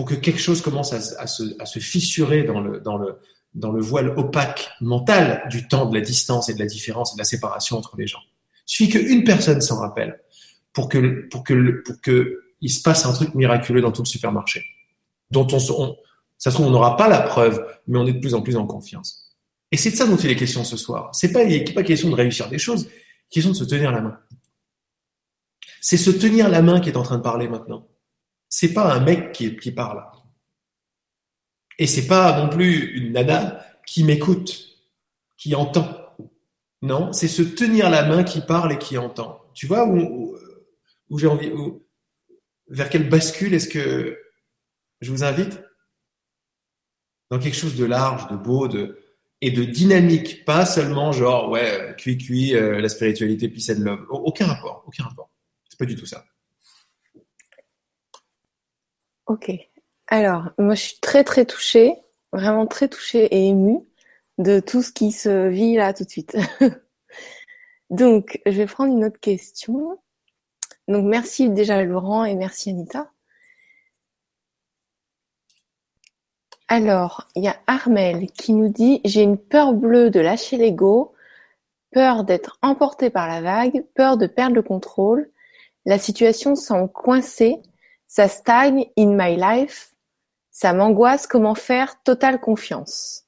[0.00, 5.84] pour que quelque chose commence à, se, fissurer dans le, voile opaque mental du temps,
[5.84, 8.22] de la distance et de la différence et de la séparation entre les gens.
[8.66, 10.18] Il suffit qu'une personne s'en rappelle
[10.72, 14.64] pour que, se passe un truc miraculeux dans tout le supermarché,
[15.30, 15.58] dont on,
[16.38, 18.56] ça se trouve, on n'aura pas la preuve, mais on est de plus en plus
[18.56, 19.36] en confiance.
[19.70, 21.10] Et c'est de ça dont il est question ce soir.
[21.12, 22.88] C'est il n'est pas question de réussir des choses,
[23.28, 24.18] question de se tenir la main.
[25.82, 27.86] C'est se tenir la main qui est en train de parler maintenant
[28.50, 30.04] c'est pas un mec qui, parle.
[31.78, 34.76] Et c'est pas non plus une nana qui m'écoute,
[35.38, 35.96] qui entend.
[36.82, 39.40] Non, c'est se tenir la main qui parle et qui entend.
[39.54, 40.36] Tu vois où,
[41.16, 41.52] j'ai envie,
[42.68, 44.18] vers quelle bascule est-ce que
[45.00, 45.62] je vous invite?
[47.30, 48.98] Dans quelque chose de large, de beau, de
[49.42, 54.06] et de dynamique, pas seulement genre ouais cuit cuit la spiritualité peace and love.
[54.10, 55.30] Aucun rapport, aucun rapport.
[55.68, 56.24] C'est pas du tout ça.
[59.30, 59.52] Ok.
[60.08, 61.94] Alors, moi, je suis très, très touchée,
[62.32, 63.78] vraiment très touchée et émue
[64.38, 66.36] de tout ce qui se vit là tout de suite.
[67.90, 70.00] Donc, je vais prendre une autre question.
[70.88, 73.08] Donc, merci déjà Laurent et merci Anita.
[76.66, 81.14] Alors, il y a Armel qui nous dit J'ai une peur bleue de lâcher l'ego,
[81.92, 85.30] peur d'être emporté par la vague, peur de perdre le contrôle.
[85.84, 87.62] La situation semble coincée
[88.10, 89.94] ça stagne in my life,
[90.50, 93.22] ça m'angoisse, comment faire totale confiance?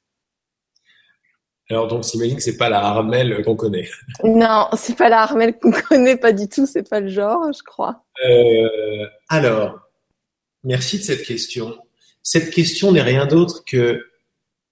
[1.70, 3.89] Alors donc que c'est pas la Armel qu'on connaît.
[4.24, 7.62] Non, c'est pas la Armel qu'on connaît, pas du tout, c'est pas le genre, je
[7.62, 8.05] crois.
[8.26, 9.89] Euh, alors,
[10.64, 11.78] merci de cette question.
[12.24, 14.05] Cette question n'est rien d'autre que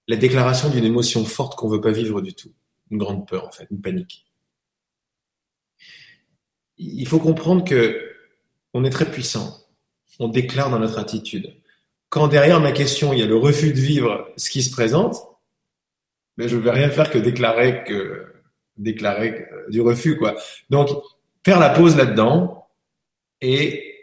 [0.09, 2.51] la déclaration d'une émotion forte qu'on veut pas vivre du tout,
[2.89, 4.25] une grande peur en fait, une panique.
[6.77, 8.11] Il faut comprendre que
[8.73, 9.60] on est très puissant
[10.21, 11.51] on déclare dans notre attitude.
[12.09, 15.15] Quand derrière ma question, il y a le refus de vivre ce qui se présente,
[16.37, 18.27] mais ben, je ne vais rien faire que déclarer que
[18.77, 20.35] déclarer euh, du refus quoi.
[20.69, 20.89] Donc
[21.43, 22.67] faire la pause là-dedans
[23.41, 23.95] et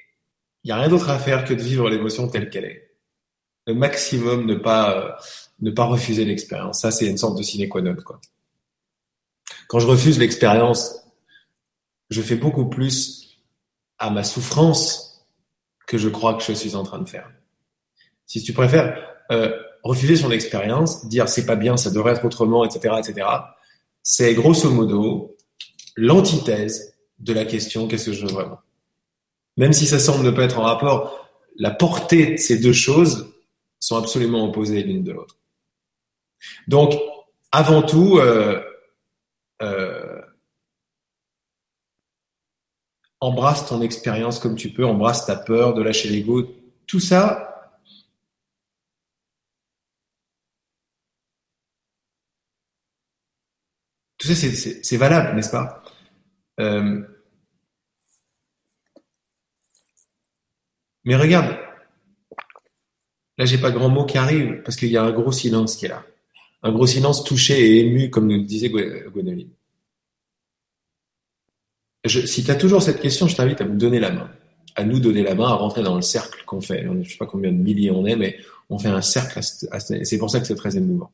[0.64, 2.90] il n'y a rien d'autre à faire que de vivre l'émotion telle qu'elle est.
[3.66, 5.12] Le maximum ne pas euh,
[5.60, 6.80] ne pas refuser l'expérience.
[6.80, 8.20] Ça c'est une sorte de sine qua non quoi.
[9.68, 10.96] Quand je refuse l'expérience,
[12.10, 13.38] je fais beaucoup plus
[13.98, 15.07] à ma souffrance
[15.89, 17.28] que je crois que je suis en train de faire.
[18.26, 18.97] Si tu préfères
[19.32, 23.26] euh, refuser son expérience, dire c'est pas bien, ça devrait être autrement, etc., etc.,
[24.03, 25.36] c'est grosso modo
[25.97, 28.61] l'antithèse de la question qu'est-ce que je veux vraiment?
[29.57, 33.34] Même si ça semble ne pas être en rapport, la portée de ces deux choses
[33.80, 35.36] sont absolument opposées l'une de l'autre.
[36.68, 36.95] Donc,
[37.51, 38.62] avant tout, euh,
[39.62, 40.17] euh,
[43.20, 46.44] embrasse ton expérience comme tu peux, embrasse ta peur de lâcher l'ego,
[46.86, 47.44] tout ça.
[54.18, 55.82] Tout ça, c'est valable, n'est-ce pas?
[56.60, 57.02] Euh,
[61.08, 61.56] Mais regarde,
[63.38, 65.86] là, j'ai pas grand mot qui arrive parce qu'il y a un gros silence qui
[65.86, 66.04] est là.
[66.62, 69.48] Un gros silence touché et ému, comme nous disait Gwenoline
[72.09, 74.30] si tu as toujours cette question, je t'invite à me donner la main,
[74.74, 76.82] à nous donner la main, à rentrer dans le cercle qu'on fait.
[76.84, 78.38] Je ne sais pas combien de milliers on est, mais
[78.70, 79.40] on fait un cercle.
[79.42, 81.11] C'est pour ça que c'est très émouvant.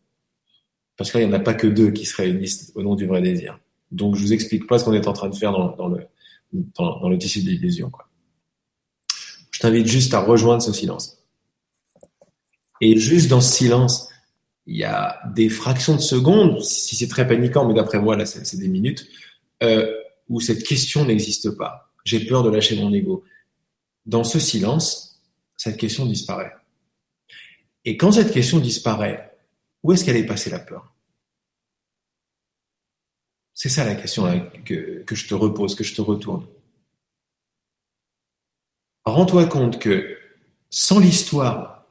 [0.97, 3.21] Parce qu'il n'y en a pas que deux qui se réunissent au nom du vrai
[3.21, 3.59] désir.
[3.91, 6.07] Donc, je vous explique pas ce qu'on est en train de faire dans, le,
[6.53, 7.91] dans, le tissu de l'illusion.
[9.51, 11.19] Je t'invite juste à rejoindre ce silence.
[12.81, 14.09] Et juste dans ce silence,
[14.67, 18.27] il y a des fractions de secondes, si c'est très paniquant, mais d'après moi, là,
[18.27, 19.07] c'est des minutes,
[19.63, 19.93] euh,
[20.29, 21.93] où cette question n'existe pas.
[22.05, 23.25] J'ai peur de lâcher mon ego.
[24.07, 25.23] Dans ce silence,
[25.57, 26.53] cette question disparaît.
[27.85, 29.37] Et quand cette question disparaît,
[29.83, 30.95] où est-ce qu'elle est passée la peur?
[33.53, 36.47] C'est ça la question que, que je te repose, que je te retourne.
[39.05, 40.19] Rends-toi compte que
[40.71, 41.87] sans l'histoire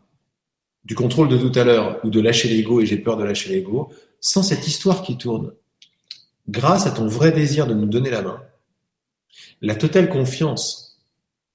[0.84, 3.50] du contrôle de tout à l'heure ou de lâcher l'ego et j'ai peur de lâcher
[3.50, 5.54] l'ego, sans cette histoire qui tourne,
[6.48, 8.44] grâce à ton vrai désir de nous donner la main,
[9.62, 11.02] la totale confiance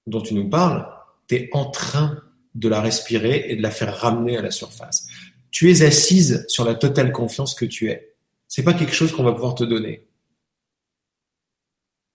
[0.07, 0.89] dont tu nous parles,
[1.29, 2.23] tu es en train
[2.55, 5.07] de la respirer et de la faire ramener à la surface.
[5.51, 8.15] Tu es assise sur la totale confiance que tu es.
[8.49, 10.07] C'est pas quelque chose qu'on va pouvoir te donner.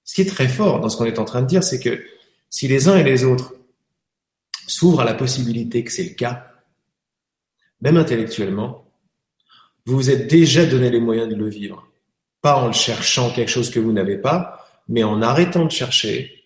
[0.04, 2.04] Ce qui est très fort dans ce qu'on est en train de dire, c'est que
[2.50, 3.56] si les uns et les autres
[4.68, 6.52] s'ouvrent à la possibilité que c'est le cas,
[7.82, 8.92] même intellectuellement,
[9.86, 11.88] vous vous êtes déjà donné les moyens de le vivre
[12.44, 16.44] pas en cherchant quelque chose que vous n'avez pas, mais en arrêtant de chercher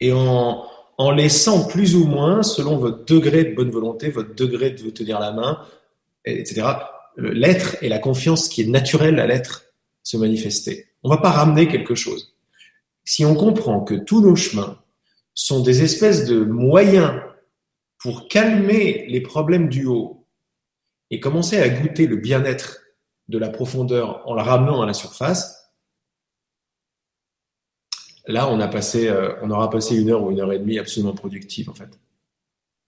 [0.00, 0.64] et en,
[0.96, 4.92] en laissant plus ou moins, selon votre degré de bonne volonté, votre degré de vous
[4.92, 5.62] tenir la main,
[6.24, 6.62] etc.,
[7.18, 9.66] l'être et la confiance qui est naturelle à l'être
[10.02, 10.86] se manifester.
[11.02, 12.34] On va pas ramener quelque chose.
[13.04, 14.78] Si on comprend que tous nos chemins
[15.34, 17.20] sont des espèces de moyens
[17.98, 20.24] pour calmer les problèmes du haut
[21.10, 22.79] et commencer à goûter le bien-être
[23.30, 25.72] de la profondeur en la ramenant à la surface,
[28.26, 30.78] là, on, a passé, euh, on aura passé une heure ou une heure et demie
[30.78, 31.98] absolument productive, en fait.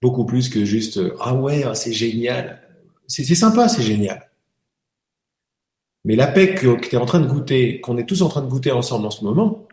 [0.01, 2.61] Beaucoup plus que juste euh, Ah ouais, ah, c'est génial.
[3.07, 4.29] C'est sympa, c'est génial.
[6.03, 8.41] Mais la paix que, tu es en train de goûter, qu'on est tous en train
[8.41, 9.67] de goûter ensemble en ce moment,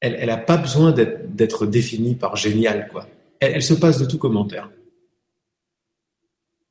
[0.00, 3.08] elle n'a pas besoin d'être définie par génial, quoi.
[3.40, 4.70] Elle, se passe de tout commentaire.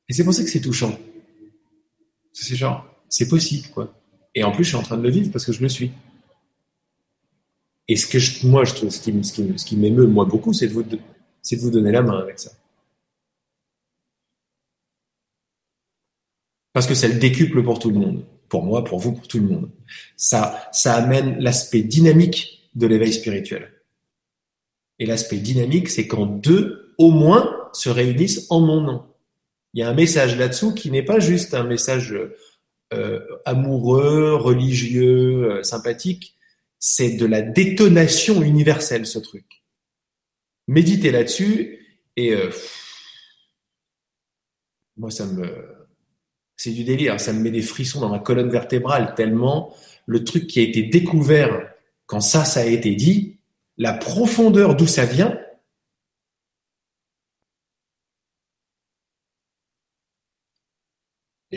[0.08, 0.98] Et c'est pour ça que c'est touchant.
[2.32, 3.94] C'est genre, c'est possible, quoi.
[4.34, 5.92] Et en plus, je suis en train de le vivre parce que je le suis.
[7.86, 10.84] Et ce que je, moi, je trouve, ce qui, m'émeut, moi, beaucoup, c'est de, vous,
[11.42, 12.50] c'est de vous donner la main avec ça.
[16.72, 18.24] Parce que ça le décuple pour tout le monde.
[18.48, 19.70] Pour moi, pour vous, pour tout le monde.
[20.16, 23.72] Ça, ça amène l'aspect dynamique de l'éveil spirituel.
[24.98, 29.13] Et l'aspect dynamique, c'est quand deux, au moins, se réunissent en mon nom.
[29.74, 32.16] Il y a un message là-dessous qui n'est pas juste un message
[32.92, 36.36] euh, amoureux, religieux, euh, sympathique,
[36.78, 39.64] c'est de la détonation universelle, ce truc.
[40.68, 41.80] Méditez là-dessus
[42.16, 42.50] et euh,
[44.96, 45.48] moi, ça me,
[46.56, 49.74] c'est du délire, ça me met des frissons dans ma colonne vertébrale tellement
[50.06, 51.68] le truc qui a été découvert
[52.06, 53.38] quand ça, ça a été dit,
[53.76, 55.38] la profondeur d'où ça vient,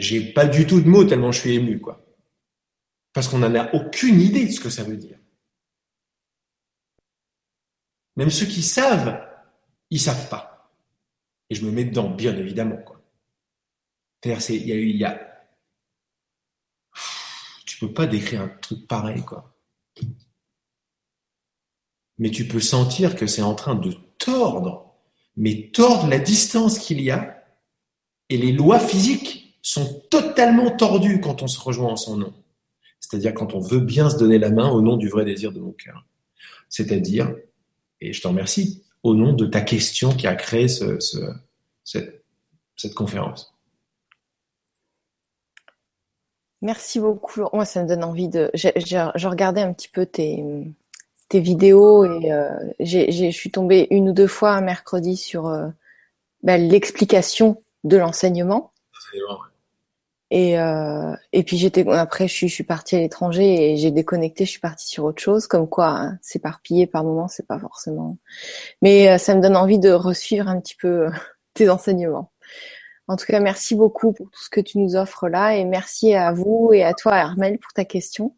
[0.02, 2.06] j'ai pas du tout de mots tellement je suis ému, quoi.
[3.14, 5.18] Parce qu'on n'en a aucune idée de ce que ça veut dire.
[8.16, 9.26] Même ceux qui savent,
[9.90, 10.74] ils savent pas.
[11.50, 13.02] Et je me mets dedans, bien évidemment, quoi.
[14.26, 15.48] Il y a,
[17.66, 19.56] tu peux pas décrire un truc pareil, quoi.
[22.18, 24.96] Mais tu peux sentir que c'est en train de tordre,
[25.36, 27.46] mais tordre la distance qu'il y a
[28.30, 32.34] et les lois physiques sont totalement tordues quand on se rejoint en son nom.
[33.00, 35.60] C'est-à-dire quand on veut bien se donner la main au nom du vrai désir de
[35.60, 36.06] mon cœur.
[36.70, 37.34] C'est-à-dire,
[38.02, 40.98] et je t'en remercie, au nom de ta question qui a créé ce,
[41.84, 43.54] cette, conférence.
[46.62, 47.42] Merci beaucoup.
[47.54, 48.50] Moi, ça me donne envie de.
[48.54, 50.44] Je, regardais un petit peu tes,
[51.32, 55.68] vidéos et euh, je suis tombée une ou deux fois mercredi sur euh,
[56.44, 58.72] bah, l'explication de l'enseignement.
[60.30, 63.92] Et, euh, et puis j'étais après je suis, je suis partie à l'étranger et j'ai
[63.92, 67.60] déconnecté, je suis partie sur autre chose, comme quoi hein, s'éparpiller par moment c'est pas
[67.60, 68.18] forcément.
[68.82, 71.08] Mais euh, ça me donne envie de resuivre un petit peu
[71.54, 72.32] tes enseignements.
[73.08, 76.14] En tout cas, merci beaucoup pour tout ce que tu nous offres là et merci
[76.14, 78.36] à vous et à toi, Armel, pour ta question.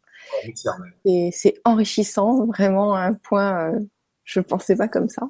[1.05, 3.79] Et c'est enrichissant, vraiment un point, euh,
[4.25, 5.27] je ne pensais pas comme ça.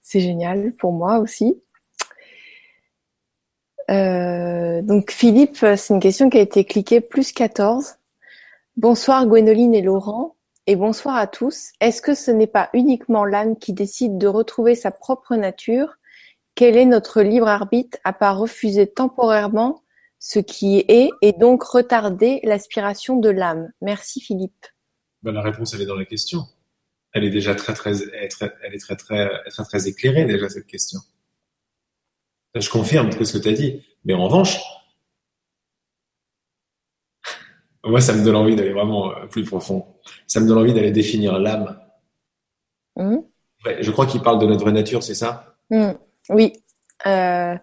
[0.00, 1.60] C'est génial pour moi aussi.
[3.90, 7.96] Euh, donc Philippe, c'est une question qui a été cliquée plus 14.
[8.76, 10.36] Bonsoir Gwénoline et Laurent
[10.66, 11.72] et bonsoir à tous.
[11.80, 15.96] Est-ce que ce n'est pas uniquement l'âme qui décide de retrouver sa propre nature?
[16.54, 19.82] Quel est notre libre arbitre à part refuser temporairement
[20.18, 23.70] ce qui est et donc retarder l'aspiration de l'âme?
[23.80, 24.66] Merci Philippe.
[25.24, 26.44] La réponse, elle est dans la question.
[27.12, 28.28] Elle est déjà très, très, elle est
[28.78, 31.00] très, très, très, très éclairée déjà, cette question.
[32.54, 33.82] Je confirme ce que tu as dit.
[34.04, 34.58] Mais en revanche,
[37.84, 39.86] moi, ça me donne envie d'aller vraiment euh, plus profond.
[40.26, 41.80] Ça me donne envie d'aller définir l'âme.
[42.96, 43.18] Mmh.
[43.80, 45.56] je crois qu'il parle de notre vraie nature, c'est ça?
[45.70, 45.92] Mmh.
[46.30, 46.52] Oui.
[47.06, 47.56] Euh,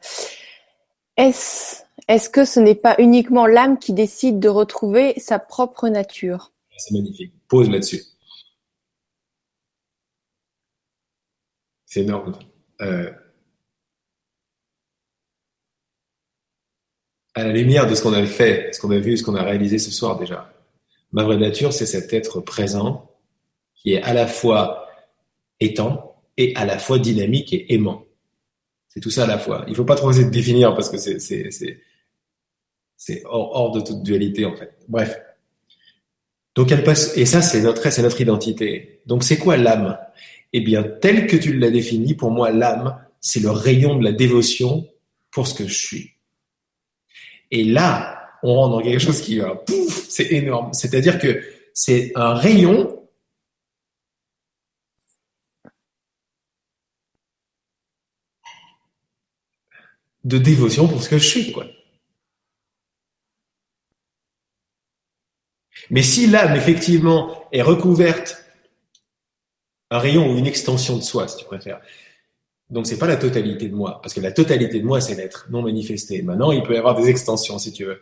[1.18, 6.54] est-ce est que ce n'est pas uniquement l'âme qui décide de retrouver sa propre nature?
[6.78, 7.34] C'est magnifique.
[7.48, 8.04] Pose là-dessus.
[11.86, 12.38] C'est énorme.
[12.82, 13.12] Euh,
[17.38, 19.44] à la lumière de ce qu'on a fait, ce qu'on a vu, ce qu'on a
[19.44, 20.52] réalisé ce soir déjà,
[21.12, 23.12] ma vraie nature, c'est cet être présent
[23.76, 24.88] qui est à la fois
[25.60, 28.06] étant et à la fois dynamique et aimant.
[28.88, 29.66] C'est tout ça à la fois.
[29.68, 31.80] Il faut pas trop essayer de définir parce que c'est
[33.26, 34.74] hors, de toute dualité en fait.
[34.88, 35.22] Bref.
[36.56, 39.02] Donc elle passe et ça c'est notre notre identité.
[39.06, 40.00] Donc c'est quoi l'âme?
[40.54, 44.12] Eh bien tel que tu l'as défini, pour moi l'âme c'est le rayon de la
[44.12, 44.88] dévotion
[45.30, 46.16] pour ce que je suis.
[47.52, 50.74] Et là, on rentre dans quelque chose qui va pouf, c'est énorme.
[50.74, 51.44] C'est-à-dire que
[51.74, 53.07] c'est un rayon
[60.24, 61.56] de dévotion pour ce que je suis.
[65.90, 68.44] Mais si l'âme, effectivement, est recouverte,
[69.90, 71.82] un rayon ou une extension de soi, si tu préfères,
[72.69, 75.48] donc c'est pas la totalité de moi, parce que la totalité de moi, c'est l'être
[75.49, 76.22] non manifesté.
[76.22, 78.02] Maintenant, il peut y avoir des extensions, si tu veux.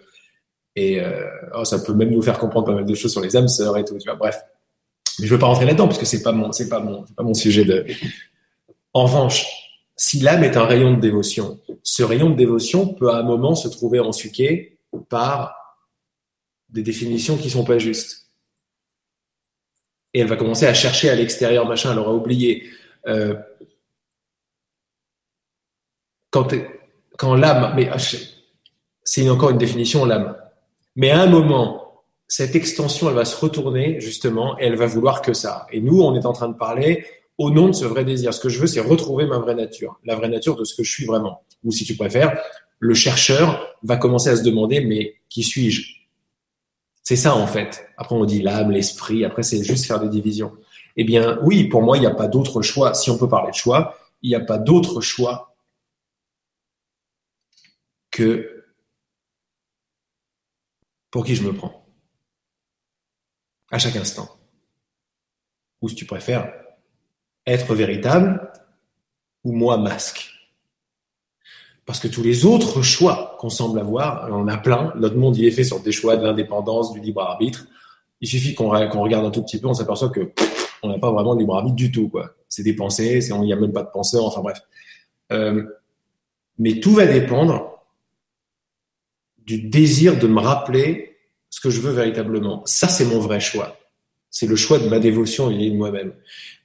[0.75, 1.23] Et euh,
[1.55, 3.77] oh, ça peut même nous faire comprendre pas mal de choses sur les âmes sœurs
[3.77, 4.15] et tout, tu vois.
[4.15, 4.41] Bref,
[5.19, 7.15] mais je veux pas rentrer là-dedans parce que c'est pas mon, c'est pas mon, c'est
[7.15, 7.85] pas mon sujet de.
[8.93, 9.45] En revanche,
[9.95, 13.55] si l'âme est un rayon de dévotion, ce rayon de dévotion peut à un moment
[13.55, 14.77] se trouver ensuqué
[15.09, 15.55] par
[16.69, 18.29] des définitions qui sont pas justes.
[20.13, 22.69] Et elle va commencer à chercher à l'extérieur, machin, elle aura oublié.
[23.07, 23.35] Euh,
[27.17, 27.97] quand, l'âme, mais ah,
[29.03, 30.35] c'est encore une définition, l'âme.
[30.95, 35.21] Mais à un moment, cette extension, elle va se retourner, justement, et elle va vouloir
[35.21, 35.67] que ça.
[35.71, 37.05] Et nous, on est en train de parler
[37.37, 38.33] au nom de ce vrai désir.
[38.33, 40.83] Ce que je veux, c'est retrouver ma vraie nature, la vraie nature de ce que
[40.83, 41.41] je suis vraiment.
[41.63, 42.37] Ou si tu préfères,
[42.79, 45.95] le chercheur va commencer à se demander, mais qui suis-je?
[47.03, 47.85] C'est ça, en fait.
[47.97, 50.53] Après, on dit l'âme, l'esprit, après, c'est juste faire des divisions.
[50.97, 52.93] Eh bien, oui, pour moi, il n'y a pas d'autre choix.
[52.93, 55.54] Si on peut parler de choix, il n'y a pas d'autre choix
[58.15, 58.63] que
[61.11, 61.85] pour qui je me prends.
[63.71, 64.29] À chaque instant.
[65.81, 66.53] Ou si tu préfères,
[67.45, 68.51] être véritable
[69.43, 70.31] ou moi masque.
[71.85, 74.93] Parce que tous les autres choix qu'on semble avoir, on en a plein.
[74.95, 77.67] Notre monde, il est fait sur des choix de l'indépendance, du libre arbitre.
[78.21, 80.31] Il suffit qu'on regarde un tout petit peu, on s'aperçoit que
[80.83, 82.07] on n'a pas vraiment de libre arbitre du tout.
[82.07, 82.31] quoi.
[82.47, 84.61] C'est des pensées, il n'y a même pas de penseur, enfin bref.
[85.33, 85.65] Euh,
[86.57, 87.74] mais tout va dépendre
[89.45, 91.17] du désir de me rappeler
[91.49, 92.63] ce que je veux véritablement.
[92.65, 93.77] Ça, c'est mon vrai choix.
[94.29, 96.13] C'est le choix de ma dévotion et de moi-même.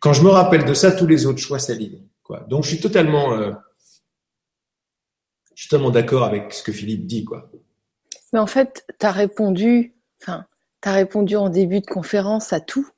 [0.00, 2.02] Quand je me rappelle de ça, tous les autres choix s'alignent.
[2.22, 2.40] Quoi.
[2.48, 3.52] Donc, je suis totalement, euh,
[5.54, 7.24] je suis totalement d'accord avec ce que Philippe dit.
[7.24, 7.50] Quoi.
[8.32, 10.46] Mais en fait, tu as répondu, enfin,
[10.82, 12.88] tu as répondu en début de conférence à tout.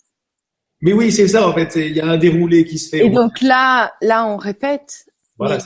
[0.80, 1.76] Mais oui, c'est ça, en fait.
[1.76, 3.06] Il y a un déroulé qui se fait.
[3.06, 5.06] Et donc là, là, on répète.
[5.38, 5.58] Voilà.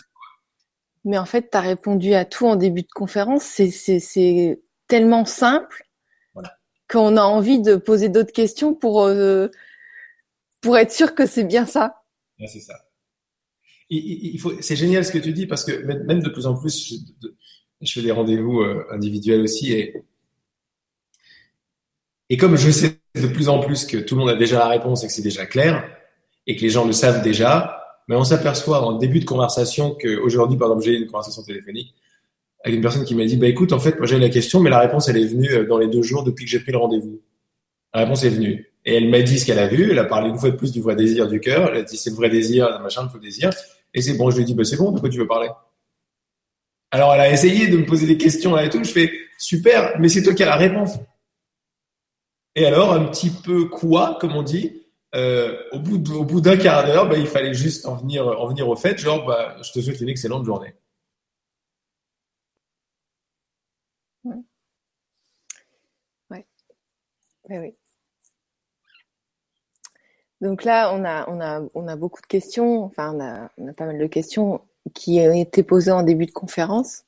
[1.07, 3.45] Mais, en fait, tu as répondu à tout en début de conférence.
[3.45, 5.85] C'est tellement simple
[6.89, 9.49] qu'on a envie de poser d'autres questions pour, euh,
[10.61, 12.03] pour être sûr que c'est bien ça.
[12.47, 12.75] c'est ça.
[13.89, 16.93] Il, faut, c'est génial ce que tu dis parce que même de plus en plus,
[17.81, 20.05] je, fais des rendez-vous euh, individuels aussi et,
[22.29, 24.67] et comme je sais de plus en plus que tout le monde a déjà la
[24.67, 25.89] réponse et que c'est déjà clair
[26.49, 30.57] et que les gens le savent déjà, mais on s'aperçoit en début de conversation qu'aujourd'hui,
[30.57, 31.95] par exemple, j'ai une conversation téléphonique
[32.65, 34.71] avec une personne qui m'a dit, bah écoute, en fait, moi j'ai la question, mais
[34.71, 36.79] la réponse elle est venue euh, dans les deux jours depuis que j'ai pris le
[36.79, 37.21] rendez-vous.
[37.95, 38.73] La réponse est venue.
[38.85, 39.91] Et elle m'a dit ce qu'elle a vu.
[39.91, 41.71] Elle a parlé une fois de plus du vrai désir du cœur.
[41.71, 43.51] Elle a dit c'est le vrai désir, machin, le faux désir.
[43.95, 44.31] Et c'est bon.
[44.31, 44.93] Je lui ai dit bah c'est bon.
[44.93, 45.49] De quoi tu veux parler?
[46.91, 48.83] Alors elle a essayé de me poser des questions là et tout.
[48.83, 50.93] Je fais super, mais c'est toi qui as la réponse.
[52.55, 54.86] Et alors un petit peu quoi, comme on dit.
[55.15, 58.77] Euh, au bout d'un quart d'heure, bah, il fallait juste en venir en venir au
[58.77, 58.99] fait.
[58.99, 60.75] Genre bah, je te souhaite une excellente journée.
[67.51, 67.75] oui.
[70.41, 73.69] Donc là, on a, on, a, on a beaucoup de questions, enfin, on a, on
[73.69, 74.61] a pas mal de questions
[74.95, 77.05] qui ont été posées en début de conférence.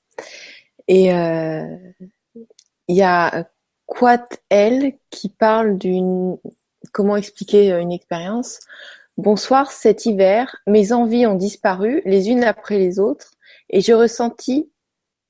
[0.88, 1.76] Et euh,
[2.88, 3.48] il y a
[3.86, 6.38] Quat L qui parle d'une.
[6.92, 8.60] Comment expliquer une expérience
[9.16, 13.32] Bonsoir, cet hiver, mes envies ont disparu les unes après les autres
[13.68, 14.70] et j'ai ressenti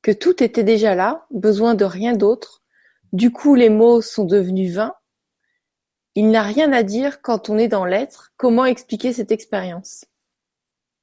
[0.02, 2.62] que tout était déjà là, besoin de rien d'autre.
[3.12, 4.94] Du coup, les mots sont devenus vains
[6.18, 8.32] il n'a rien à dire quand on est dans l'être.
[8.36, 10.04] Comment expliquer cette expérience?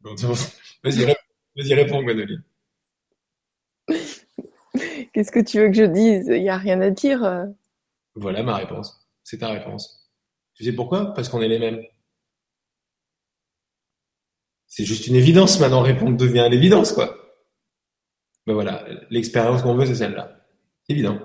[0.03, 2.43] Vas-y, réponds, Gwenoline.
[5.13, 6.27] Qu'est-ce que tu veux que je dise?
[6.27, 7.23] Il n'y a rien à dire.
[7.23, 7.45] Euh.
[8.15, 9.07] Voilà ma réponse.
[9.23, 10.04] C'est ta réponse.
[10.55, 11.13] Tu sais pourquoi?
[11.13, 11.81] Parce qu'on est les mêmes.
[14.67, 15.81] C'est juste une évidence maintenant.
[15.81, 17.15] Répondre devient l'évidence, quoi.
[18.47, 20.45] Ben voilà, l'expérience qu'on veut, c'est celle-là.
[20.87, 21.19] Évident.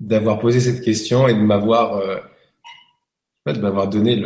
[0.00, 2.18] d'avoir posé cette question et de m'avoir euh,
[3.46, 4.22] de m'avoir donné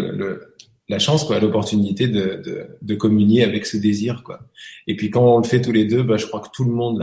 [0.89, 4.41] la chance quoi l'opportunité de, communier avec ce désir quoi
[4.87, 6.73] et puis quand on le fait tous les deux bah, je crois que tout le
[6.73, 6.99] monde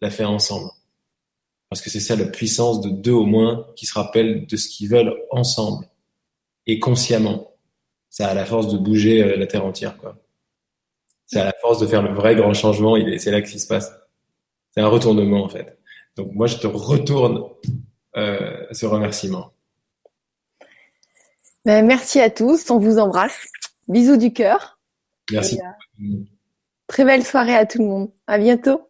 [0.00, 0.70] l'a fait ensemble
[1.68, 4.68] parce que c'est ça la puissance de deux au moins qui se rappellent de ce
[4.68, 5.86] qu'ils veulent ensemble
[6.66, 7.52] et consciemment
[8.10, 10.16] ça a la force de bouger euh, la terre entière quoi
[11.26, 13.66] ça a la force de faire le vrai grand changement c'est là que ça se
[13.66, 13.92] passe
[14.70, 15.78] c'est un retournement en fait
[16.16, 17.44] donc moi je te retourne
[18.16, 19.52] euh, ce remerciement
[21.66, 23.48] ben, merci à tous, on vous embrasse.
[23.88, 24.78] Bisous du cœur.
[25.32, 25.58] Merci.
[26.00, 26.04] Euh,
[26.86, 28.12] très belle soirée à tout le monde.
[28.28, 28.88] À bientôt.